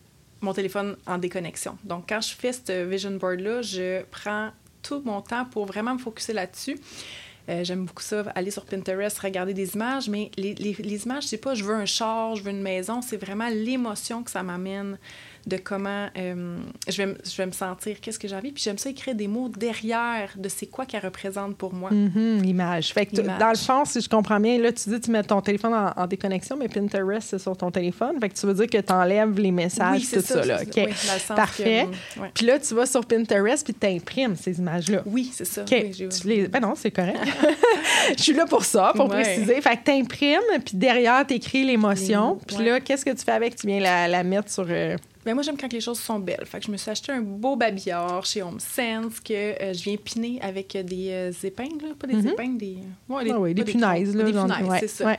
mon 0.42 0.54
téléphone 0.54 0.96
en 1.06 1.18
déconnexion. 1.18 1.78
Donc, 1.84 2.06
quand 2.10 2.22
je 2.22 2.34
fais 2.34 2.54
ce 2.54 2.86
vision 2.86 3.12
board-là, 3.12 3.62
je 3.62 4.04
prends 4.12 4.52
tout 4.82 5.02
mon 5.06 5.22
temps 5.22 5.46
pour 5.46 5.66
vraiment 5.66 5.94
me 5.94 6.00
focuser 6.00 6.34
là-dessus. 6.34 6.80
Euh, 7.50 7.64
j'aime 7.64 7.86
beaucoup 7.86 8.04
ça, 8.04 8.22
aller 8.36 8.52
sur 8.52 8.66
Pinterest, 8.66 9.18
regarder 9.20 9.54
des 9.54 9.74
images, 9.74 10.08
mais 10.08 10.30
les, 10.38 10.54
les, 10.56 10.74
les 10.74 11.06
images, 11.06 11.24
c'est 11.24 11.38
pas 11.38 11.56
je 11.56 11.64
veux 11.64 11.74
un 11.74 11.86
char, 11.86 12.36
je 12.36 12.44
veux 12.44 12.52
une 12.52 12.62
maison, 12.62 13.02
c'est 13.02 13.18
vraiment 13.18 13.50
l'émotion 13.50 14.24
que 14.24 14.30
ça 14.30 14.44
m'amène 14.44 15.00
de 15.48 15.58
comment 15.58 16.08
euh, 16.18 16.58
je, 16.88 17.04
vais, 17.04 17.16
je 17.24 17.38
vais 17.38 17.46
me 17.46 17.52
sentir, 17.52 18.00
qu'est-ce 18.02 18.20
que 18.20 18.28
j'ai 18.28 18.36
envie. 18.36 18.52
Puis 18.52 18.64
j'aime 18.64 18.78
ça 18.78 18.90
écrire 18.90 19.16
des 19.16 19.28
mots 19.28 19.50
derrière 19.50 20.34
de 20.38 20.50
c'est 20.50 20.68
quoi 20.68 20.86
qu'elle 20.86 21.04
représente 21.04 21.56
pour 21.58 21.74
moi. 21.74 21.92
Mm-hmm, 21.92 22.42
l'image. 22.42 22.94
Fait 22.94 23.06
que 23.06 23.16
dans 23.16 23.50
le 23.50 23.58
fond, 23.58 23.86
si 23.86 24.02
je 24.02 24.10
comprends 24.10 24.40
bien, 24.40 24.58
là, 24.58 24.72
tu 24.72 24.90
dis 24.90 25.00
tu 25.00 25.12
mets 25.12 25.24
ton 25.24 25.42
téléphone 25.42 25.74
en, 25.74 26.08
déconnexion, 26.08 26.58
mais 26.58 26.68
Pinterest, 26.68 27.30
c'est 27.30 27.40
sur 27.40 27.56
ton 27.56 27.72
téléphone. 27.72 28.20
Fait 28.20 28.30
que 28.30 28.36
tu 28.36 28.46
veux 28.46 28.54
dire 28.54 28.68
que 28.68 28.78
tu 28.78 28.94
enlèves 28.94 29.40
les 29.40 29.52
messages, 29.52 30.10
tout 30.10 30.22
ça. 30.22 30.46
là. 30.46 30.60
Parfait. 31.36 31.88
Puis 32.34 32.46
là, 32.46 32.60
tu 32.60 32.74
vas 32.74 32.86
sur 32.86 33.06
Pinterest 33.06 33.64
puis 33.64 33.74
tu 33.74 33.88
imprimes 33.88 34.36
ces 34.36 34.60
images-là. 34.60 35.04
Oui, 35.06 35.32
c'est 35.34 35.46
ça. 35.46 35.64
Ben 35.66 36.60
non, 36.62 36.74
c'est 36.76 36.92
correct. 36.92 37.20
je 38.18 38.22
suis 38.22 38.34
là 38.34 38.46
pour 38.46 38.66
ça, 38.66 38.92
pour 38.96 39.08
préciser. 39.08 39.62
Fait 39.62 39.78
que 39.78 39.84
tu 39.86 39.92
imprimes, 39.92 40.40
puis 40.66 40.78
derrière, 40.78 41.26
tu 41.26 41.36
écris 41.36 41.64
l'émotion. 41.64 42.40
Puis 42.48 42.66
là, 42.66 42.80
qu'est-ce 42.80 43.06
que 43.06 43.12
tu 43.12 43.24
fais 43.24 43.32
avec? 43.32 43.56
Tu 43.56 43.68
viens 43.68 43.80
la, 43.80 44.08
la 44.08 44.24
mettre 44.24 44.52
sur... 44.52 44.66
Euh, 44.70 44.98
ben 45.30 45.36
moi, 45.36 45.44
j'aime 45.44 45.58
quand 45.58 45.72
les 45.72 45.80
choses 45.80 46.00
sont 46.00 46.18
belles. 46.18 46.44
Fait 46.46 46.60
que 46.60 46.66
je 46.66 46.72
me 46.72 46.78
suis 46.78 46.90
acheté 46.90 47.12
un 47.12 47.22
beau 47.22 47.56
babillard 47.56 48.26
chez 48.26 48.42
Home 48.42 48.60
Sense 48.60 49.20
que 49.20 49.34
euh, 49.34 49.74
je 49.76 49.84
viens 49.84 49.96
piner 49.96 50.42
avec 50.42 50.76
des 50.76 51.10
euh, 51.12 51.32
épingles, 51.44 51.94
pas 52.00 52.08
des 52.08 52.16
mm-hmm. 52.16 52.32
épingles, 52.32 52.58
des... 52.58 52.78
Ouais, 53.08 53.24
des, 53.24 53.30
ah 53.30 53.40
oui, 53.40 53.54
des 53.54 53.64
punaises. 53.64 54.16
Là, 54.16 54.24
des 54.24 54.32
punaises, 54.32 54.80
c'est 54.80 54.88
ça. 54.88 55.16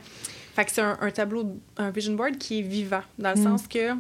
Fait 0.57 0.65
que 0.65 0.73
c'est 0.73 0.81
un, 0.81 1.11
tableau, 1.13 1.61
un 1.77 1.91
vision 1.91 2.15
board 2.15 2.39
qui 2.39 2.59
est 2.59 2.63
vivant, 2.63 3.03
dans 3.21 3.33
le 3.33 3.41
mm. 3.41 3.45
sens 3.45 3.69
que... 3.69 3.93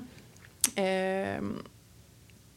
Euh, 0.80 1.38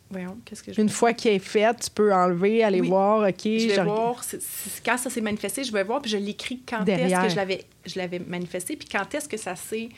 voyons, 0.09 0.35
qu'est-ce 0.45 0.63
que 0.63 0.73
je... 0.73 0.81
Une 0.81 0.89
fois 0.89 1.13
qu'il 1.13 1.29
est 1.29 1.37
fait, 1.37 1.75
tu 1.79 1.91
peux 1.91 2.11
enlever, 2.11 2.63
aller 2.63 2.81
voir, 2.81 3.27
OK... 3.29 3.43
Je 3.43 3.67
vais 3.67 3.83
voir, 3.83 4.19
quand 4.83 4.97
ça 4.97 5.11
s'est 5.11 5.21
manifesté, 5.21 5.63
je 5.63 5.71
vais 5.71 5.83
voir, 5.83 6.01
puis 6.01 6.09
je 6.09 6.17
l'écris 6.17 6.63
quand 6.67 6.83
est-ce 6.89 7.21
que 7.21 7.29
je 7.29 7.35
l'avais, 7.35 7.65
je 7.85 7.99
l'avais 7.99 8.17
manifesté, 8.17 8.75
puis 8.75 8.87
quand 8.91 9.13
est-ce 9.13 9.29
que 9.29 9.37
ça 9.37 9.55
s'est 9.55 9.89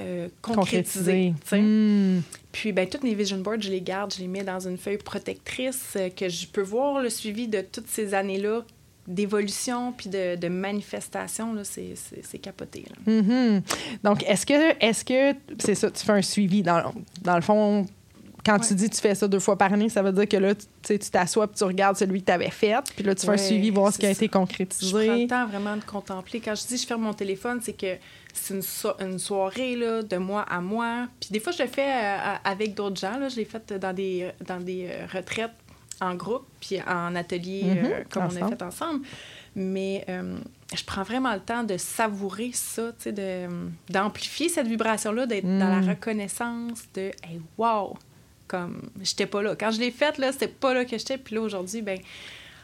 euh, 0.00 0.28
concrétiser. 0.42 1.34
Hmm. 1.52 2.20
Puis, 2.52 2.72
ben, 2.72 2.88
toutes 2.88 3.02
mes 3.02 3.14
vision 3.14 3.38
boards, 3.38 3.60
je 3.60 3.70
les 3.70 3.80
garde, 3.80 4.12
je 4.14 4.20
les 4.20 4.28
mets 4.28 4.44
dans 4.44 4.60
une 4.60 4.78
feuille 4.78 4.98
protectrice 4.98 5.94
euh, 5.96 6.10
que 6.10 6.28
je 6.28 6.46
peux 6.46 6.62
voir 6.62 7.02
le 7.02 7.10
suivi 7.10 7.48
de 7.48 7.60
toutes 7.60 7.88
ces 7.88 8.14
années-là 8.14 8.62
d'évolution 9.06 9.92
puis 9.92 10.10
de, 10.10 10.36
de 10.36 10.48
manifestation, 10.48 11.54
c'est 11.62 12.38
capoté. 12.38 12.84
Mm-hmm. 13.06 13.62
Donc, 14.02 14.24
est-ce 14.24 14.44
que, 14.44 14.84
est-ce 14.84 15.04
que 15.04 15.38
c'est 15.58 15.76
ça, 15.76 15.90
tu 15.90 16.04
fais 16.04 16.12
un 16.12 16.22
suivi 16.22 16.62
dans, 16.62 16.92
dans 17.22 17.36
le 17.36 17.42
fond, 17.42 17.86
quand 18.46 18.60
tu 18.60 18.74
dis 18.74 18.88
tu 18.88 19.00
fais 19.00 19.14
ça 19.16 19.26
deux 19.26 19.40
fois 19.40 19.58
par 19.58 19.72
année, 19.72 19.88
ça 19.88 20.02
veut 20.02 20.12
dire 20.12 20.28
que 20.28 20.36
là, 20.36 20.54
tu 20.54 20.98
t'assois 20.98 21.46
et 21.46 21.56
tu 21.56 21.64
regardes 21.64 21.96
celui 21.96 22.20
que 22.20 22.26
tu 22.26 22.32
avais 22.32 22.50
fait, 22.50 22.76
puis 22.94 23.04
là, 23.04 23.14
tu 23.14 23.26
fais 23.26 23.32
un 23.32 23.36
suivi, 23.36 23.70
voir 23.70 23.92
ce 23.92 23.98
qui 23.98 24.06
a 24.06 24.10
été 24.10 24.28
concrétisé. 24.28 24.86
Je 24.86 25.06
prends 25.06 25.16
le 25.16 25.26
temps 25.26 25.46
vraiment 25.46 25.76
de 25.76 25.84
contempler. 25.84 26.40
Quand 26.40 26.54
je 26.54 26.66
dis 26.66 26.76
je 26.76 26.86
ferme 26.86 27.02
mon 27.02 27.12
téléphone, 27.12 27.58
c'est 27.60 27.72
que 27.72 27.96
c'est 28.32 28.54
une, 29.00 29.18
soirée 29.18 29.74
là, 29.76 30.02
de 30.02 30.16
moi 30.16 30.42
à 30.42 30.60
moi. 30.60 31.08
Puis 31.20 31.30
des 31.32 31.40
fois, 31.40 31.52
je 31.52 31.62
le 31.62 31.68
fais 31.68 31.90
euh, 31.90 32.34
avec 32.44 32.74
d'autres 32.74 33.00
gens. 33.00 33.18
Là. 33.18 33.28
Je 33.28 33.36
l'ai 33.36 33.44
fait 33.44 33.72
dans 33.72 33.92
des, 33.92 34.30
dans 34.46 34.60
des 34.60 34.88
euh, 34.90 35.06
retraites 35.12 35.50
en 36.00 36.14
groupe, 36.14 36.46
puis 36.60 36.78
en 36.86 37.16
atelier, 37.16 37.64
euh, 37.64 38.04
comme 38.10 38.24
on 38.24 38.42
a 38.42 38.48
fait 38.48 38.62
ensemble. 38.62 39.04
Mais 39.56 40.04
je 40.06 40.84
prends 40.84 41.02
vraiment 41.02 41.32
le 41.32 41.40
temps 41.40 41.64
de 41.64 41.78
savourer 41.78 42.50
ça, 42.52 42.92
d'amplifier 43.88 44.50
cette 44.50 44.66
vibration-là, 44.66 45.26
d'être 45.26 45.46
dans 45.46 45.70
la 45.70 45.80
mm. 45.80 45.88
reconnaissance 45.88 46.84
de 46.94 47.10
hey, 47.24 47.40
wow! 47.56 47.96
Comme, 48.46 48.82
j'étais 49.02 49.26
pas 49.26 49.42
là. 49.42 49.56
Quand 49.56 49.70
je 49.70 49.80
l'ai 49.80 49.90
faite, 49.90 50.18
là, 50.18 50.32
c'était 50.32 50.48
pas 50.48 50.74
là 50.74 50.84
que 50.84 50.96
j'étais. 50.96 51.18
Puis 51.18 51.34
là, 51.34 51.42
aujourd'hui, 51.42 51.82
ben 51.82 51.98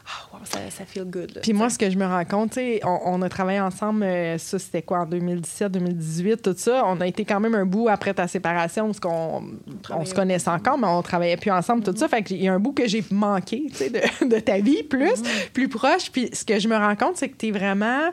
oh, 0.07 0.37
wow, 0.37 0.41
ça, 0.45 0.59
ça 0.71 0.85
feel 0.85 1.05
good. 1.05 1.41
Puis 1.43 1.53
moi, 1.53 1.71
ce 1.71 1.79
que 1.79 1.91
je 1.91 1.97
me 1.97 2.07
rends 2.07 2.25
compte, 2.25 2.59
on, 2.85 3.01
on 3.05 3.23
a 3.23 3.29
travaillé 3.29 3.61
ensemble, 3.61 4.05
euh, 4.05 4.39
ça 4.39 4.59
c'était 4.59 4.83
quoi, 4.83 5.01
en 5.01 5.07
2017, 5.07 5.73
2018, 5.73 6.43
tout 6.43 6.55
ça. 6.57 6.85
On 6.87 7.01
a 7.01 7.07
été 7.07 7.25
quand 7.25 7.41
même 7.41 7.55
un 7.55 7.65
bout 7.65 7.89
après 7.89 8.15
ta 8.15 8.29
séparation, 8.29 8.87
parce 8.87 9.01
qu'on 9.01 9.45
on 9.91 10.05
se 10.05 10.15
connaissait 10.15 10.51
encore, 10.51 10.79
mais 10.79 10.87
on 10.87 11.03
travaillait 11.03 11.37
plus 11.37 11.51
ensemble, 11.51 11.83
tout 11.83 11.97
ça. 11.97 12.09
Fait 12.09 12.23
qu'il 12.23 12.43
y 12.43 12.49
a 12.49 12.53
un 12.53 12.61
bout 12.61 12.73
que 12.73 12.87
j'ai 12.87 13.05
manqué, 13.11 13.65
tu 13.71 13.77
sais, 13.77 13.91
de, 13.91 14.01
de, 14.29 14.41
ta 14.41 14.59
vie 14.59 14.83
plus, 14.83 15.23
mm-hmm. 15.23 15.51
plus 15.53 15.69
proche. 15.69 16.11
Puis 16.11 16.31
ce 16.33 16.45
que 16.45 16.59
je 16.59 16.69
me 16.69 16.77
rends 16.77 16.97
compte, 16.97 17.17
c'est 17.17 17.29
que 17.29 17.37
tu 17.37 17.49
es 17.49 17.51
vraiment 17.51 18.11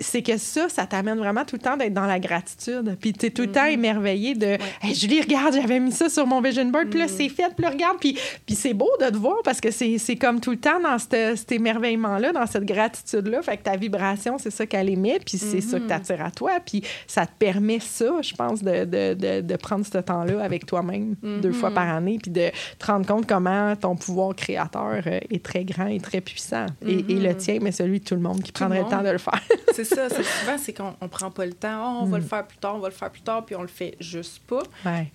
c'est 0.00 0.22
que 0.22 0.36
ça, 0.38 0.68
ça 0.68 0.86
t'amène 0.86 1.18
vraiment 1.18 1.44
tout 1.44 1.56
le 1.56 1.62
temps 1.62 1.76
d'être 1.76 1.94
dans 1.94 2.06
la 2.06 2.18
gratitude. 2.18 2.96
Puis 3.00 3.12
tu 3.12 3.26
es 3.26 3.30
tout 3.30 3.42
le 3.42 3.52
temps 3.52 3.64
mm-hmm. 3.64 3.72
émerveillé 3.72 4.34
de 4.34 4.56
hey, 4.82 4.94
Julie, 4.94 5.20
regarde, 5.20 5.54
j'avais 5.54 5.80
mis 5.80 5.92
ça 5.92 6.08
sur 6.08 6.26
mon 6.26 6.40
vision 6.40 6.64
board, 6.66 6.88
puis 6.88 6.98
là, 6.98 7.06
mm-hmm. 7.06 7.16
c'est 7.16 7.28
fait, 7.28 7.54
puis 7.54 7.64
là, 7.64 7.70
regarde. 7.70 7.98
Puis, 8.00 8.18
puis 8.46 8.54
c'est 8.54 8.74
beau 8.74 8.90
de 9.00 9.06
te 9.06 9.16
voir 9.16 9.38
parce 9.44 9.60
que 9.60 9.70
c'est 9.70 10.16
comme 10.16 10.40
tout 10.40 10.50
le 10.50 10.58
temps 10.58 10.80
dans 10.80 10.98
cet 10.98 11.50
émerveillement-là, 11.50 12.32
dans 12.32 12.46
cette 12.46 12.64
gratitude-là. 12.64 13.42
Fait 13.42 13.56
que 13.56 13.62
ta 13.62 13.76
vibration, 13.76 14.38
c'est 14.38 14.50
ça 14.50 14.66
qu'elle 14.66 14.88
émet, 14.88 15.20
puis 15.24 15.38
c'est 15.38 15.60
ça 15.60 15.78
que 15.78 15.84
mm-hmm. 15.84 15.88
t'attires 15.88 16.24
à 16.24 16.30
toi. 16.30 16.52
Puis 16.64 16.82
ça 17.06 17.26
te 17.26 17.32
permet 17.38 17.80
ça, 17.80 18.20
je 18.22 18.34
pense, 18.34 18.62
de, 18.62 18.84
de, 18.84 19.14
de, 19.14 19.40
de 19.40 19.56
prendre 19.56 19.84
ce 19.84 19.98
temps-là 19.98 20.42
avec 20.42 20.66
toi-même 20.66 21.14
deux 21.22 21.52
fois 21.52 21.70
par 21.70 21.88
année, 21.88 22.18
puis 22.22 22.30
de 22.30 22.50
te 22.78 22.86
rendre 22.86 23.06
compte 23.06 23.26
comment 23.26 23.74
ton 23.76 23.96
pouvoir 23.96 24.34
créateur 24.34 25.02
euh, 25.06 25.20
est 25.30 25.44
très 25.44 25.64
grand 25.64 25.86
et 25.86 26.00
très 26.00 26.20
puissant. 26.20 26.66
et, 26.86 27.04
et, 27.08 27.18
le 27.18 27.34
tien, 27.36 27.58
mais 27.60 27.72
celui 27.72 28.00
de 28.00 28.04
tout 28.04 28.14
le 28.14 28.20
monde 28.20 28.42
qui 28.42 28.52
prendrait 28.52 28.82
le, 28.82 28.88
temps 28.88 29.02
de 29.02 29.10
le 29.10 29.18
faire. 29.18 29.40
ça. 29.88 30.08
Souvent, 30.08 30.58
c'est 30.58 30.72
qu'on 30.72 30.94
on 31.00 31.08
prend 31.08 31.30
pas 31.30 31.46
le 31.46 31.52
temps. 31.52 31.98
Oh, 31.98 32.02
on 32.02 32.06
va 32.06 32.18
le 32.18 32.24
mm. 32.24 32.28
faire 32.28 32.46
plus 32.46 32.58
tard, 32.58 32.74
on 32.76 32.78
va 32.78 32.88
le 32.88 32.94
faire 32.94 33.10
plus 33.10 33.22
tard, 33.22 33.44
puis 33.44 33.56
on 33.56 33.62
le 33.62 33.68
fait 33.68 33.96
juste 34.00 34.40
pas. 34.46 34.62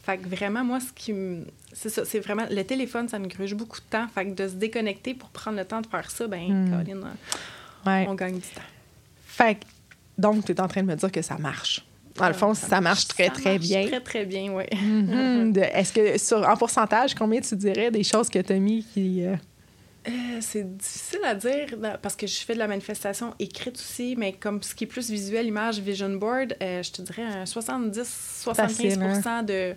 Fait 0.04 0.18
que 0.18 0.28
vraiment, 0.28 0.64
moi, 0.64 0.80
ce 0.80 0.92
qui 0.94 1.14
me. 1.14 1.46
C'est 1.72 1.90
ça, 1.90 2.06
c'est 2.06 2.20
vraiment. 2.20 2.46
Le 2.50 2.64
téléphone, 2.64 3.08
ça 3.10 3.20
me 3.20 3.28
gruge 3.28 3.56
beaucoup 3.56 3.80
de 3.80 3.86
temps. 3.86 4.08
Fait 4.14 4.26
que 4.26 4.32
de 4.32 4.48
se 4.48 4.54
déconnecter 4.54 5.14
pour 5.14 5.30
prendre 5.30 5.58
le 5.58 5.66
temps 5.66 5.82
de 5.82 5.88
faire 5.88 6.10
ça, 6.12 6.28
ben, 6.28 6.42
mm. 6.48 7.04
on 7.86 8.16
gagne 8.16 8.36
du 8.36 8.42
temps. 8.42 8.62
Fait 9.26 9.56
que, 9.56 9.66
donc, 10.18 10.46
tu 10.46 10.52
es 10.52 10.62
en 10.62 10.68
train 10.68 10.82
de 10.82 10.88
me 10.88 10.96
dire 10.96 11.12
que 11.12 11.22
ça 11.22 11.38
marche. 11.38 11.86
Dans 12.16 12.28
le 12.28 12.34
fond, 12.34 12.54
ça, 12.54 12.80
marche 12.80 13.08
très, 13.08 13.30
très 13.30 13.58
bien. 13.58 13.88
Très, 13.88 14.02
très 14.02 14.26
bien, 14.26 14.54
oui. 14.54 14.66
Mm-hmm. 14.72 15.58
Est-ce 15.74 15.94
que, 15.94 16.20
sur, 16.20 16.48
en 16.48 16.56
pourcentage, 16.56 17.16
combien 17.16 17.42
tu 17.42 17.56
dirais 17.56 17.90
des 17.90 18.04
choses 18.04 18.30
que 18.30 18.40
tu 18.40 18.54
as 18.54 18.60
mis 18.60 18.86
qui. 18.94 19.26
Euh, 19.26 19.36
euh, 20.08 20.12
c'est 20.42 20.78
difficile 20.78 21.22
à 21.24 21.34
dire 21.34 21.68
parce 22.02 22.16
que 22.16 22.28
je 22.28 22.40
fais 22.40 22.54
de 22.54 22.60
la 22.60 22.68
manifestation 22.68 23.34
écrite 23.40 23.76
aussi, 23.76 24.16
mais 24.18 24.34
comme 24.34 24.62
ce 24.62 24.76
qui 24.76 24.84
est 24.84 24.88
plus 24.88 25.10
visuel, 25.10 25.48
image, 25.48 25.80
vision 25.80 26.10
board, 26.10 26.56
euh, 26.62 26.84
je 26.84 26.92
te 26.92 27.02
dirais 27.02 27.24
un 27.24 27.46
70-75 27.46 29.28
hein? 29.28 29.44
de, 29.44 29.76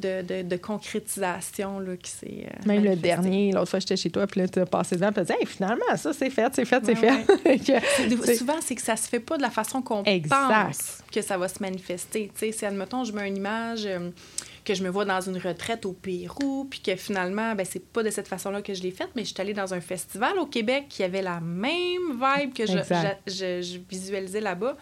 de, 0.00 0.22
de, 0.22 0.42
de, 0.42 0.56
concrétisation 0.56 1.78
là, 1.78 1.96
qui 1.96 2.10
s'est. 2.10 2.46
Euh, 2.46 2.66
Même 2.66 2.82
le 2.82 2.96
dernier, 2.96 3.52
l'autre 3.52 3.70
fois, 3.70 3.78
j'étais 3.78 3.96
chez 3.96 4.10
toi, 4.10 4.26
puis 4.26 4.40
là, 4.40 4.48
tu 4.48 4.58
as 4.58 4.66
passé 4.66 4.96
devant, 4.96 5.12
puis 5.12 5.24
tu 5.24 5.32
hey, 5.32 5.46
finalement, 5.46 5.96
ça, 5.96 6.12
c'est 6.12 6.30
fait, 6.30 6.52
c'est 6.54 6.64
fait, 6.64 6.84
c'est 6.84 6.96
fait. 6.96 8.36
Souvent, 8.36 8.60
c'est 8.60 8.74
que 8.74 8.82
ça 8.82 8.96
se 8.96 9.08
fait 9.08 9.20
pas 9.20 9.36
de 9.36 9.42
la 9.42 9.50
façon 9.50 9.80
qu'on 9.80 10.02
pense 10.02 11.02
que 11.12 11.22
ça 11.22 11.38
va 11.38 11.46
se 11.46 11.62
manifester. 11.62 12.32
Tu 12.34 12.46
sais, 12.46 12.52
si, 12.52 12.66
admettons, 12.66 13.04
je 13.04 13.12
mets 13.12 13.28
une 13.28 13.36
image 13.36 13.86
que 14.64 14.74
je 14.74 14.82
me 14.82 14.88
vois 14.88 15.04
dans 15.04 15.20
une 15.20 15.38
retraite 15.38 15.86
au 15.86 15.92
Pérou, 15.92 16.66
puis 16.68 16.80
que 16.80 16.94
finalement, 16.96 17.54
ben, 17.54 17.66
c'est 17.68 17.84
pas 17.84 18.02
de 18.02 18.10
cette 18.10 18.28
façon-là 18.28 18.62
que 18.62 18.74
je 18.74 18.82
l'ai 18.82 18.90
faite, 18.90 19.10
mais 19.16 19.24
je 19.24 19.32
suis 19.32 19.40
allée 19.40 19.54
dans 19.54 19.74
un 19.74 19.80
festival 19.80 20.38
au 20.38 20.46
Québec 20.46 20.86
qui 20.88 21.02
avait 21.02 21.22
la 21.22 21.40
même 21.40 22.12
vibe 22.12 22.54
que 22.54 22.66
je, 22.66 22.78
je, 23.26 23.78
visualisais 23.88 24.40
là-bas 24.40 24.76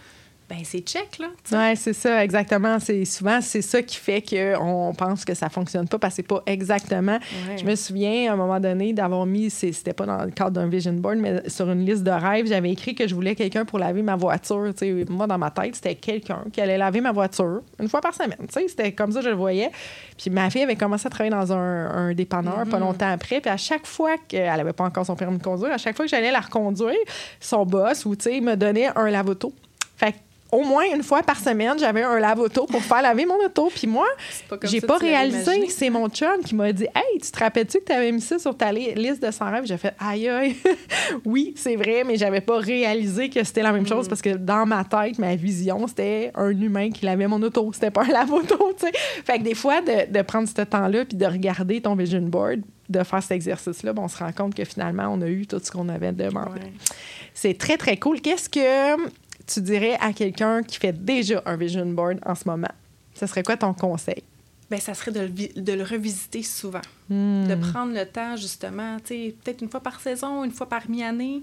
ben 0.50 0.59
c'est 0.64 0.80
check, 0.80 1.21
là. 1.21 1.28
Oui, 1.52 1.76
c'est 1.76 1.92
ça, 1.92 2.25
exactement. 2.25 2.80
C'est 2.80 3.04
souvent, 3.04 3.40
c'est 3.40 3.62
ça 3.62 3.80
qui 3.83 3.97
fait 3.97 4.21
qu'on 4.21 4.92
pense 4.99 5.25
que 5.25 5.33
ça 5.33 5.49
fonctionne 5.49 5.87
pas 5.87 6.00
parce 6.00 6.14
que 6.14 6.16
c'est 6.16 6.26
pas 6.26 6.42
exactement. 6.45 7.21
Je 7.57 7.64
me 7.64 7.76
souviens, 7.76 8.30
à 8.30 8.35
un 8.35 8.37
moment 8.37 8.59
donné, 8.59 8.92
d'avoir 8.92 9.26
mis, 9.26 9.49
c'était 9.49 9.92
pas 9.92 10.07
dans 10.07 10.25
le 10.25 10.33
cadre 10.33 10.50
d'un 10.50 10.66
vision 10.66 10.92
board, 10.95 11.19
mais 11.19 11.49
sur 11.49 11.71
une 11.71 11.87
liste 11.87 12.02
de 12.02 12.11
rêves, 12.11 12.47
j'avais 12.49 12.71
écrit 12.71 12.97
que 12.97 13.07
je 13.07 13.14
voulais 13.14 13.37
quelqu'un 13.37 13.64
pour 13.64 13.78
laver 13.78 14.02
ma 14.02 14.16
voiture. 14.16 14.73
sais 14.75 15.04
moi, 15.09 15.28
dans 15.28 15.38
ma 15.38 15.52
tête, 15.52 15.76
c'était 15.76 15.95
quelqu'un 15.95 16.42
qui 16.52 16.61
allait 16.61 16.78
laver 16.78 17.00
ma 17.00 17.12
voiture 17.12 17.62
une 17.78 17.88
fois 17.88 18.00
par 18.00 18.14
semaine. 18.14 18.47
C'était 18.50 18.90
comme 18.90 19.12
ça 19.12 19.21
que 19.21 19.26
je 19.26 19.30
le 19.30 19.37
voyais. 19.37 19.71
Puis 20.19 20.30
ma 20.30 20.50
fille 20.50 20.64
avait 20.64 20.75
commencé 20.75 21.07
à 21.07 21.11
travailler 21.11 21.30
dans 21.30 21.52
un, 21.52 21.90
un 21.90 22.12
dépanneur 22.12 22.66
pas 22.69 22.76
mm-hmm. 22.76 22.80
longtemps 22.80 23.12
après. 23.12 23.40
Puis 23.40 23.50
à 23.50 23.57
chaque 23.57 23.87
fois 23.87 24.16
qu'elle 24.26 24.49
avait 24.49 24.73
pas 24.73 24.85
encore 24.85 25.07
son 25.07 25.14
permis 25.14 25.38
de 25.38 25.42
conduire, 25.45 25.73
à 25.73 25.78
chaque 25.78 25.95
fois 25.95 26.07
que 26.07 26.11
j'allais 26.11 26.33
la 26.33 26.40
reconduire, 26.40 26.99
son 27.38 27.64
boss 27.64 28.04
ou, 28.04 28.11
me 28.11 28.57
donnait 28.57 28.88
un 28.97 29.09
lave-auto. 29.11 29.52
Fait 29.97 30.16
au 30.52 30.64
moins 30.64 30.85
une 30.95 31.02
fois 31.02 31.23
par 31.23 31.38
semaine, 31.38 31.78
j'avais 31.78 32.02
un 32.02 32.19
lave-auto 32.19 32.66
pour 32.66 32.83
faire 32.83 33.02
laver 33.02 33.26
mon 33.26 33.37
auto. 33.45 33.71
Puis 33.75 33.87
moi, 33.87 34.07
j'ai 34.64 34.80
pas 34.80 34.97
réalisé. 34.97 35.69
C'est 35.69 35.90
mon 35.90 36.09
chum 36.09 36.40
qui 36.45 36.54
m'a 36.54 36.73
dit 36.73 36.87
Hey, 36.95 37.21
tu 37.21 37.30
te 37.30 37.38
rappelles-tu 37.38 37.78
que 37.78 37.85
tu 37.85 37.92
avais 37.92 38.12
mis 38.12 38.21
ça 38.21 38.38
sur 38.38 38.57
ta 38.57 38.73
liste 38.73 39.23
de 39.23 39.30
100 39.30 39.50
rêves 39.50 39.64
J'ai 39.66 39.76
fait 39.76 39.95
Aïe, 39.99 40.28
aïe. 40.28 40.57
oui, 41.25 41.54
c'est 41.57 41.76
vrai, 41.76 42.04
mais 42.04 42.16
j'avais 42.16 42.40
pas 42.40 42.59
réalisé 42.59 43.28
que 43.28 43.42
c'était 43.45 43.62
la 43.62 43.73
même 43.73 43.87
chose 43.87 44.07
mm. 44.07 44.09
parce 44.09 44.23
que 44.23 44.37
dans 44.37 44.66
ma 44.66 44.85
tête, 44.85 45.19
ma 45.19 45.35
vision, 45.37 45.87
c'était 45.87 46.33
un 46.35 46.50
humain 46.50 46.90
qui 46.90 47.04
lavait 47.04 47.26
mon 47.26 47.42
auto. 47.42 47.71
C'était 47.73 47.90
pas 47.90 48.02
un 48.02 48.12
lave-auto, 48.12 48.73
tu 48.78 48.87
sais. 48.87 48.92
Fait 49.25 49.38
que 49.38 49.45
des 49.45 49.54
fois, 49.54 49.80
de, 49.80 50.23
prendre 50.23 50.49
ce 50.49 50.62
temps-là 50.62 51.04
puis 51.04 51.16
de 51.16 51.26
regarder 51.26 51.80
ton 51.80 51.95
vision 51.95 52.21
board, 52.21 52.61
de 52.88 53.02
faire 53.04 53.23
cet 53.23 53.33
exercice-là, 53.33 53.92
on 53.97 54.09
se 54.09 54.19
rend 54.19 54.33
compte 54.33 54.54
que 54.54 54.64
finalement, 54.64 55.09
on 55.12 55.21
a 55.23 55.28
eu 55.28 55.47
tout 55.47 55.61
ce 55.62 55.71
qu'on 55.71 55.88
avait 55.88 56.12
demandé. 56.12 56.61
C'est 57.35 57.57
très, 57.57 57.76
très 57.76 57.97
cool. 57.97 58.21
Qu'est-ce 58.21 58.49
que 58.49 58.97
tu 59.52 59.61
dirais 59.61 59.97
à 60.00 60.12
quelqu'un 60.12 60.62
qui 60.62 60.78
fait 60.78 60.92
déjà 60.92 61.42
un 61.47 61.57
vision 61.57 61.87
board 61.87 62.19
en 62.25 62.35
ce 62.35 62.45
moment? 62.47 62.71
Ce 63.14 63.26
serait 63.26 63.42
quoi 63.42 63.57
ton 63.57 63.75
conseil? 63.75 64.23
Bien, 64.71 64.78
ça 64.80 64.95
serait 64.95 65.11
de 65.11 65.21
le, 65.21 65.61
de 65.62 65.73
le 65.73 65.83
revisiter 65.83 66.42
souvent. 66.42 66.80
Hmm. 67.09 67.47
De 67.49 67.54
prendre 67.57 67.92
le 67.92 68.07
temps, 68.07 68.37
justement, 68.37 68.99
peut-être 69.07 69.62
une 69.62 69.69
fois 69.69 69.80
par 69.80 70.00
saison, 70.00 70.45
une 70.45 70.52
fois 70.52 70.69
par 70.69 70.88
mi-année, 70.88 71.42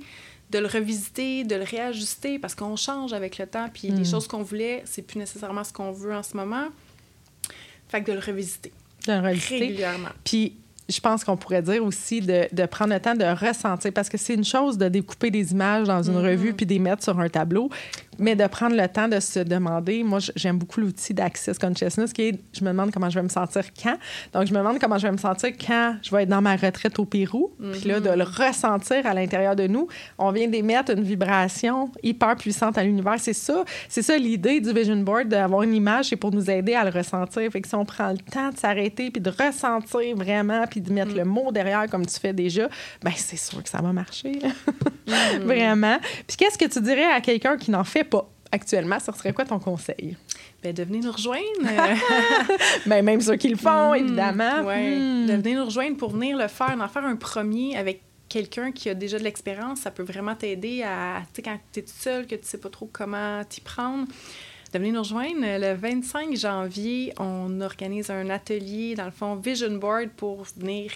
de 0.49 0.59
le 0.59 0.67
revisiter, 0.67 1.43
de 1.43 1.55
le 1.55 1.63
réajuster 1.63 2.39
parce 2.39 2.55
qu'on 2.55 2.77
change 2.77 3.11
avec 3.11 3.37
le 3.37 3.45
temps. 3.47 3.67
Puis 3.73 3.89
les 3.89 4.01
Mm. 4.01 4.05
choses 4.05 4.27
qu'on 4.29 4.43
voulait, 4.43 4.81
c'est 4.85 5.01
plus 5.01 5.19
nécessairement 5.19 5.65
ce 5.65 5.73
qu'on 5.73 5.91
veut 5.91 6.15
en 6.15 6.23
ce 6.23 6.37
moment. 6.37 6.67
Fait 7.89 8.01
que 8.01 8.11
de 8.11 8.13
le 8.13 8.19
revisiter 8.23 8.71
De 9.05 9.11
le 9.13 9.19
revisiter. 9.19 9.59
régulièrement. 9.59 10.09
Puis 10.23 10.55
je 10.89 11.00
pense 11.01 11.24
qu'on 11.24 11.36
pourrait 11.36 11.62
dire 11.62 11.84
aussi 11.84 12.22
de, 12.22 12.48
de 12.51 12.65
prendre 12.65 12.94
le 12.94 13.00
temps 13.00 13.13
de 13.15 13.25
ressentir, 13.25 13.91
parce 13.94 14.08
que 14.10 14.17
c'est 14.17 14.34
une 14.36 14.46
chose 14.46 14.77
de 14.77 14.88
découper 14.88 15.29
des 15.32 15.51
images 15.51 15.88
dans 15.88 16.01
une 16.01 16.15
Mhm. 16.17 16.25
revue 16.25 16.53
puis 16.53 16.65
de 16.65 16.74
les 16.74 16.79
mettre 16.79 17.03
sur 17.03 17.20
un 17.20 17.27
tableau, 17.29 17.70
mais 18.19 18.36
de 18.36 18.45
prendre 18.47 18.75
le 18.75 18.88
temps 18.88 19.07
de 19.07 19.19
se 19.19 19.39
demander, 19.39 20.03
moi 20.03 20.19
j'aime 20.36 20.57
beaucoup 20.57 20.79
l'outil 20.79 21.13
d'Access 21.13 21.57
Consciousness 21.57 22.13
qui 22.13 22.21
est, 22.24 22.39
je 22.53 22.63
me 22.63 22.69
demande 22.69 22.91
comment 22.91 23.09
je 23.09 23.19
vais 23.19 23.24
me 23.24 23.29
sentir 23.29 23.63
quand. 23.81 23.97
Donc 24.33 24.47
je 24.47 24.53
me 24.53 24.57
demande 24.57 24.79
comment 24.79 24.97
je 24.97 25.07
vais 25.07 25.12
me 25.12 25.17
sentir 25.17 25.51
quand 25.57 25.95
je 26.01 26.12
vais 26.12 26.24
être 26.24 26.29
dans 26.29 26.41
ma 26.41 26.55
retraite 26.55 26.97
au 27.00 27.05
Pérou, 27.05 27.51
puis 27.74 27.88
là 27.88 28.00
de 28.00 28.09
le 28.09 28.24
ressentir 28.24 29.05
à 29.05 29.13
l'intérieur 29.13 29.55
de 29.55 29.67
nous. 29.67 29.88
On 30.17 30.31
vient 30.31 30.47
d'émettre 30.47 30.91
une 30.91 31.03
vibration 31.03 31.91
hyper 32.03 32.36
puissante 32.36 32.77
à 32.77 32.83
l'univers. 32.83 33.15
C'est 33.19 33.33
ça, 33.33 33.63
c'est 33.89 34.01
ça 34.01 34.17
l'idée 34.17 34.59
du 34.59 34.74
Vision 34.74 34.97
Board, 34.97 35.27
d'avoir 35.27 35.63
une 35.63 35.74
image, 35.74 36.07
c'est 36.09 36.15
pour 36.15 36.31
nous 36.31 36.50
aider 36.50 36.74
à 36.74 36.83
le 36.83 36.91
ressentir. 36.91 37.50
Fait 37.51 37.62
que 37.62 37.67
si 37.67 37.75
on 37.75 37.86
prend 37.86 38.12
le 38.12 38.17
temps 38.17 38.50
de 38.50 38.57
s'arrêter 38.57 39.12
puis 39.12 39.21
de 39.21 39.29
ressentir 39.29 40.15
vraiment 40.15 40.65
puis 40.67 40.81
de 40.81 40.91
mettre 40.91 41.15
le 41.15 41.25
mot 41.25 41.51
derrière 41.51 41.88
comme 41.89 42.05
tu 42.05 42.19
fais 42.19 42.33
déjà, 42.33 42.69
ben 43.03 43.12
c'est 43.15 43.38
sûr 43.38 43.62
que 43.63 43.69
ça 43.69 43.81
va 43.81 43.93
marcher. 43.93 44.33
là. 44.33 44.50
vraiment. 45.41 46.00
Puis 46.27 46.38
qu'est-ce 46.38 46.57
que 46.57 46.65
tu 46.65 46.81
dirais 46.81 47.05
à 47.05 47.21
quelqu'un 47.21 47.57
qui 47.57 47.71
n'en 47.71 47.83
fait 47.83 48.03
pas 48.07 48.27
actuellement? 48.51 48.99
Ce 48.99 49.11
serait 49.11 49.33
quoi 49.33 49.45
ton 49.45 49.59
conseil? 49.59 50.17
Ben, 50.63 50.73
de 50.73 50.83
venir 50.83 51.03
nous 51.03 51.11
rejoindre. 51.11 51.43
Ben, 52.85 53.03
même 53.03 53.21
ceux 53.21 53.35
qui 53.35 53.49
le 53.49 53.57
font, 53.57 53.91
Mm, 53.93 53.95
évidemment. 53.95 54.61
ouais. 54.63 54.95
Mm. 54.97 55.27
De 55.27 55.33
venir 55.33 55.59
nous 55.59 55.65
rejoindre 55.65 55.97
pour 55.97 56.09
venir 56.11 56.37
le 56.37 56.47
faire, 56.47 56.75
d'en 56.77 56.87
faire 56.87 57.05
un 57.05 57.15
premier 57.15 57.77
avec 57.77 58.01
quelqu'un 58.29 58.71
qui 58.71 58.89
a 58.89 58.93
déjà 58.93 59.17
de 59.19 59.23
l'expérience, 59.23 59.79
ça 59.81 59.91
peut 59.91 60.03
vraiment 60.03 60.35
t'aider 60.35 60.83
à, 60.83 61.21
tu 61.33 61.35
sais, 61.35 61.41
quand 61.43 61.57
tu 61.71 61.79
es 61.79 61.83
toute 61.83 61.93
seule, 61.93 62.27
que 62.27 62.35
tu 62.35 62.45
sais 62.45 62.57
pas 62.57 62.69
trop 62.69 62.89
comment 62.91 63.41
t'y 63.45 63.61
prendre, 63.61 64.05
de 64.73 64.79
venir 64.79 64.93
nous 64.93 64.99
rejoindre. 65.01 65.39
Le 65.41 65.73
25 65.75 66.35
janvier, 66.35 67.13
on 67.19 67.61
organise 67.61 68.09
un 68.09 68.29
atelier, 68.29 68.95
dans 68.95 69.05
le 69.05 69.11
fond, 69.11 69.35
Vision 69.35 69.71
Board 69.77 70.09
pour 70.17 70.43
venir 70.57 70.91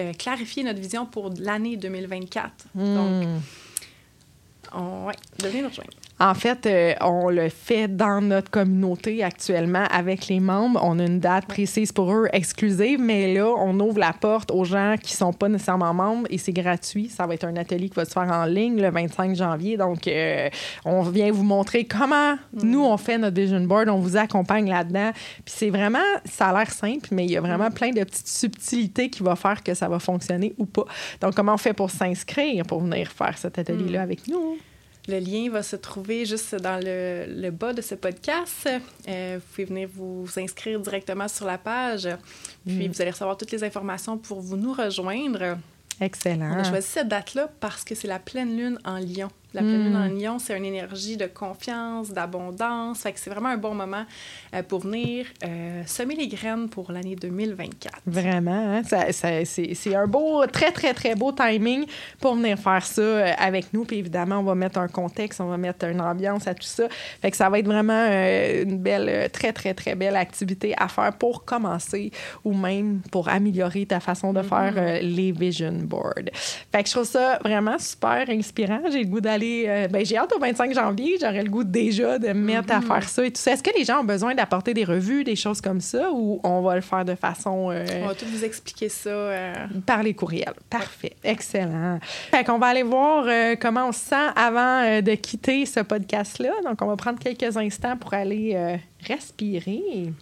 euh, 0.00 0.12
clarifier 0.12 0.62
notre 0.62 0.78
vision 0.80 1.04
pour 1.06 1.32
l'année 1.40 1.76
2024. 1.76 2.66
Donc, 2.76 3.24
Mm. 3.26 3.40
on, 4.74 5.06
ouais, 5.06 5.14
de 5.40 5.48
venir 5.48 5.64
nous 5.64 5.68
rejoindre. 5.70 5.90
En 6.20 6.34
fait, 6.34 6.66
euh, 6.66 6.94
on 7.00 7.28
le 7.28 7.48
fait 7.48 7.86
dans 7.86 8.20
notre 8.20 8.50
communauté 8.50 9.22
actuellement 9.22 9.84
avec 9.90 10.26
les 10.26 10.40
membres. 10.40 10.80
On 10.82 10.98
a 10.98 11.04
une 11.04 11.20
date 11.20 11.46
précise 11.46 11.92
pour 11.92 12.12
eux, 12.12 12.26
exclusive, 12.32 13.00
mais 13.00 13.32
là, 13.32 13.46
on 13.56 13.78
ouvre 13.78 14.00
la 14.00 14.12
porte 14.12 14.50
aux 14.50 14.64
gens 14.64 14.96
qui 15.00 15.14
sont 15.14 15.32
pas 15.32 15.48
nécessairement 15.48 15.94
membres 15.94 16.26
et 16.28 16.38
c'est 16.38 16.52
gratuit. 16.52 17.08
Ça 17.08 17.26
va 17.26 17.34
être 17.34 17.44
un 17.44 17.54
atelier 17.56 17.88
qui 17.88 17.94
va 17.94 18.04
se 18.04 18.10
faire 18.10 18.30
en 18.32 18.46
ligne 18.46 18.80
le 18.80 18.90
25 18.90 19.36
janvier. 19.36 19.76
Donc, 19.76 20.08
euh, 20.08 20.48
on 20.84 21.02
vient 21.02 21.30
vous 21.30 21.44
montrer 21.44 21.84
comment 21.84 22.36
nous, 22.52 22.84
on 22.84 22.96
fait 22.96 23.18
notre 23.18 23.40
vision 23.40 23.60
board. 23.60 23.88
On 23.88 24.00
vous 24.00 24.16
accompagne 24.16 24.68
là-dedans. 24.68 25.12
Puis 25.44 25.54
c'est 25.56 25.70
vraiment, 25.70 25.98
ça 26.24 26.48
a 26.48 26.58
l'air 26.58 26.70
simple, 26.72 27.10
mais 27.12 27.26
il 27.26 27.30
y 27.30 27.36
a 27.36 27.40
vraiment 27.40 27.70
plein 27.70 27.90
de 27.90 28.02
petites 28.02 28.26
subtilités 28.26 29.08
qui 29.08 29.22
vont 29.22 29.36
faire 29.36 29.62
que 29.62 29.72
ça 29.72 29.88
va 29.88 30.00
fonctionner 30.00 30.52
ou 30.58 30.66
pas. 30.66 30.84
Donc, 31.20 31.34
comment 31.36 31.54
on 31.54 31.58
fait 31.58 31.74
pour 31.74 31.92
s'inscrire, 31.92 32.64
pour 32.66 32.80
venir 32.80 33.08
faire 33.12 33.38
cet 33.38 33.56
atelier-là 33.58 34.02
avec 34.02 34.26
nous? 34.26 34.58
Le 35.08 35.18
lien 35.20 35.50
va 35.50 35.62
se 35.62 35.76
trouver 35.76 36.26
juste 36.26 36.54
dans 36.56 36.78
le, 36.84 37.24
le 37.28 37.50
bas 37.50 37.72
de 37.72 37.80
ce 37.80 37.94
podcast. 37.94 38.68
Euh, 39.08 39.38
vous 39.38 39.46
pouvez 39.52 39.64
venir 39.64 39.88
vous 39.94 40.26
inscrire 40.36 40.78
directement 40.80 41.28
sur 41.28 41.46
la 41.46 41.56
page. 41.58 42.06
Puis 42.66 42.88
Mm. 42.88 42.92
vous 42.92 43.00
allez 43.02 43.10
recevoir 43.12 43.36
toutes 43.38 43.50
les 43.52 43.64
informations 43.64 44.18
pour 44.18 44.40
vous 44.42 44.56
nous 44.58 44.72
rejoindre. 44.74 45.56
Excellent. 46.00 46.52
On 46.56 46.60
a 46.60 46.64
choisi 46.64 46.86
cette 46.86 47.08
date-là 47.08 47.50
parce 47.58 47.82
que 47.84 47.94
c'est 47.94 48.06
la 48.06 48.18
pleine 48.18 48.56
lune 48.56 48.78
en 48.84 48.98
lion. 48.98 49.30
La 49.54 49.62
pleine 49.62 49.84
lune 49.84 49.96
en 49.96 50.08
lion, 50.32 50.38
c'est 50.38 50.56
une 50.58 50.64
énergie 50.66 51.16
de 51.16 51.24
confiance, 51.26 52.10
d'abondance. 52.10 53.00
Fait 53.00 53.12
que 53.12 53.18
c'est 53.18 53.30
vraiment 53.30 53.48
un 53.48 53.56
bon 53.56 53.74
moment 53.74 54.04
euh, 54.54 54.62
pour 54.62 54.80
venir 54.80 55.24
euh, 55.42 55.82
semer 55.86 56.16
les 56.16 56.28
graines 56.28 56.68
pour 56.68 56.92
l'année 56.92 57.16
2024. 57.16 57.94
Vraiment, 58.06 58.50
hein? 58.76 58.82
Ça- 58.84 59.10
ça- 59.12 59.44
c'est 59.46 59.72
c'est 59.74 59.94
un 59.94 60.06
beau, 60.06 60.44
très, 60.46 60.70
très, 60.70 60.92
très 60.92 61.14
beau 61.14 61.32
timing 61.32 61.86
pour 62.20 62.34
venir 62.34 62.58
faire 62.58 62.84
ça 62.84 63.00
euh, 63.00 63.32
avec 63.38 63.72
nous. 63.72 63.84
Puis 63.86 63.96
évidemment, 63.98 64.38
on 64.40 64.42
va 64.42 64.54
mettre 64.54 64.78
un 64.78 64.88
contexte, 64.88 65.40
on 65.40 65.46
va 65.48 65.56
mettre 65.56 65.86
une 65.86 66.00
ambiance 66.02 66.46
à 66.46 66.54
tout 66.54 66.62
ça. 66.66 66.84
Fait 67.22 67.30
que 67.30 67.36
ça 67.36 67.48
va 67.48 67.58
être 67.58 67.66
vraiment 67.66 68.06
euh, 68.10 68.64
une 68.64 68.78
belle, 68.78 69.30
très, 69.30 69.54
très, 69.54 69.72
très 69.72 69.94
belle 69.94 70.16
activité 70.16 70.74
à 70.76 70.88
faire 70.88 71.14
pour 71.14 71.46
commencer 71.46 72.10
ou 72.44 72.52
même 72.52 73.00
pour 73.10 73.30
améliorer 73.30 73.86
ta 73.86 74.00
façon 74.00 74.34
de 74.34 74.42
faire 74.42 74.74
euh, 74.76 74.98
les 75.00 75.32
vision 75.32 75.72
boards. 75.72 76.12
Fait 76.70 76.82
que 76.82 76.88
je 76.88 76.94
trouve 76.94 77.06
ça 77.06 77.38
vraiment 77.42 77.78
super 77.78 78.28
inspirant. 78.28 78.80
J'ai 78.92 79.04
le 79.04 79.08
goût 79.08 79.20
d'aller. 79.22 79.38
Euh, 79.66 79.88
ben, 79.88 80.04
j'ai 80.04 80.16
hâte 80.16 80.32
au 80.34 80.38
25 80.38 80.72
janvier. 80.74 81.16
J'aurais 81.20 81.42
le 81.42 81.50
goût 81.50 81.64
déjà 81.64 82.18
de 82.18 82.28
me 82.28 82.34
mettre 82.34 82.72
à 82.72 82.80
faire 82.80 83.08
ça 83.08 83.24
et 83.24 83.30
tout 83.30 83.40
ça. 83.40 83.52
Est-ce 83.52 83.62
que 83.62 83.70
les 83.76 83.84
gens 83.84 84.00
ont 84.00 84.04
besoin 84.04 84.34
d'apporter 84.34 84.74
des 84.74 84.84
revues, 84.84 85.24
des 85.24 85.36
choses 85.36 85.60
comme 85.60 85.80
ça, 85.80 86.10
ou 86.12 86.40
on 86.44 86.60
va 86.62 86.74
le 86.74 86.80
faire 86.80 87.04
de 87.04 87.14
façon. 87.14 87.70
euh, 87.70 87.84
On 88.02 88.06
va 88.08 88.14
tout 88.14 88.26
vous 88.26 88.44
expliquer 88.44 88.88
ça. 88.88 89.10
euh, 89.10 89.54
par 89.86 90.02
les 90.02 90.14
courriels? 90.14 90.54
Parfait. 90.70 91.14
Excellent. 91.24 91.98
Fait 92.30 92.44
qu'on 92.44 92.58
va 92.58 92.66
aller 92.68 92.82
voir 92.82 93.26
comment 93.60 93.88
on 93.88 93.92
se 93.92 94.00
sent 94.00 94.26
avant 94.36 95.00
de 95.00 95.14
quitter 95.14 95.66
ce 95.66 95.80
podcast-là. 95.80 96.50
Donc, 96.64 96.80
on 96.82 96.86
va 96.86 96.96
prendre 96.96 97.18
quelques 97.18 97.56
instants 97.56 97.96
pour 97.96 98.14
aller 98.14 98.78
respirer. 99.06 100.12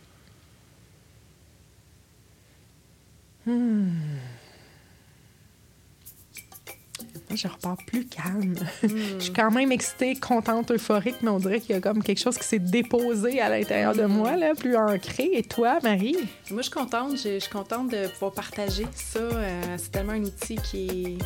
Hmm. 3.46 3.88
Je 7.34 7.48
repars 7.48 7.76
plus 7.86 8.06
calme. 8.06 8.54
je 8.82 9.18
suis 9.18 9.32
quand 9.32 9.50
même 9.50 9.72
excitée, 9.72 10.14
contente, 10.14 10.70
euphorique, 10.70 11.16
mais 11.22 11.30
on 11.30 11.38
dirait 11.38 11.60
qu'il 11.60 11.74
y 11.74 11.78
a 11.78 11.80
comme 11.80 12.02
quelque 12.02 12.20
chose 12.20 12.38
qui 12.38 12.44
s'est 12.44 12.58
déposé 12.58 13.40
à 13.40 13.48
l'intérieur 13.48 13.94
de 13.94 14.04
moi, 14.04 14.36
là, 14.36 14.54
plus 14.54 14.76
ancré. 14.76 15.30
Et 15.32 15.42
toi, 15.42 15.78
Marie? 15.82 16.16
Moi, 16.50 16.62
je 16.62 16.68
suis 16.68 16.70
contente. 16.70 17.16
Je, 17.16 17.34
je 17.34 17.38
suis 17.38 17.50
contente 17.50 17.90
de 17.90 18.06
pouvoir 18.08 18.32
partager 18.32 18.86
ça. 18.94 19.18
Euh, 19.18 19.76
c'est 19.76 19.90
tellement 19.90 20.12
un 20.12 20.24
outil 20.24 20.56
qui 20.56 20.86
est, 20.86 21.18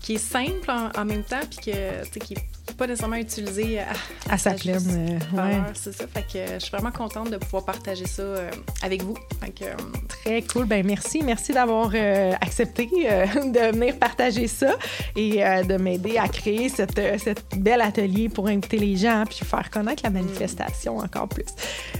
qui 0.00 0.14
est 0.14 0.18
simple 0.18 0.70
en, 0.70 0.90
en 0.96 1.04
même 1.04 1.24
temps, 1.24 1.40
puis 1.50 1.72
que, 1.72 2.18
qui 2.18 2.34
n'est 2.34 2.40
pas 2.76 2.86
nécessairement 2.86 3.16
utilisé 3.16 3.80
à, 3.80 3.86
À 4.30 4.38
sa 4.38 4.52
pleine. 4.52 5.18
euh, 5.34 5.36
ouais. 5.36 5.60
C'est 5.74 5.92
ça. 5.92 6.04
Fait 6.06 6.22
que 6.22 6.38
euh, 6.38 6.54
je 6.58 6.64
suis 6.64 6.70
vraiment 6.70 6.90
contente 6.92 7.30
de 7.30 7.36
pouvoir 7.38 7.64
partager 7.64 8.06
ça 8.06 8.22
euh, 8.22 8.50
avec 8.82 9.02
vous. 9.02 9.16
Fait 9.40 9.50
que, 9.50 9.64
euh, 9.64 9.74
Très 10.08 10.42
cool. 10.42 10.66
Ben 10.66 10.84
merci. 10.86 11.22
Merci 11.24 11.52
d'avoir 11.52 11.90
euh, 11.94 12.32
accepté 12.40 12.88
euh, 13.06 13.26
de 13.34 13.76
venir 13.76 13.98
partager 13.98 14.46
ça 14.48 14.74
et 15.14 15.44
euh, 15.44 15.62
de 15.62 15.76
m'aider 15.76 16.18
à 16.18 16.28
créer 16.28 16.68
cette, 16.68 16.98
euh, 16.98 17.16
cette 17.18 17.44
bel 17.56 17.80
atelier 17.80 18.28
pour 18.28 18.48
inviter 18.48 18.78
les 18.78 18.96
gens 18.96 19.24
puis 19.28 19.44
faire 19.44 19.70
connaître 19.70 20.02
la 20.04 20.10
manifestation 20.10 20.98
encore 20.98 21.28
plus. 21.28 21.46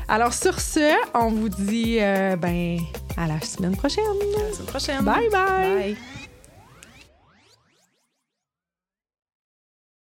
Alors 0.09 0.33
sur 0.33 0.61
ce, 0.61 0.93
on 1.15 1.31
vous 1.31 1.49
dit 1.49 1.99
euh, 2.01 2.37
ben 2.37 2.79
à 3.17 3.27
la 3.27 3.41
semaine 3.41 3.77
prochaine. 3.77 4.05
à 4.05 4.43
la 4.49 4.53
semaine 4.53 4.67
prochaine. 4.67 5.05
Bye 5.05 5.29
bye. 5.31 5.75
Bye. 5.95 5.97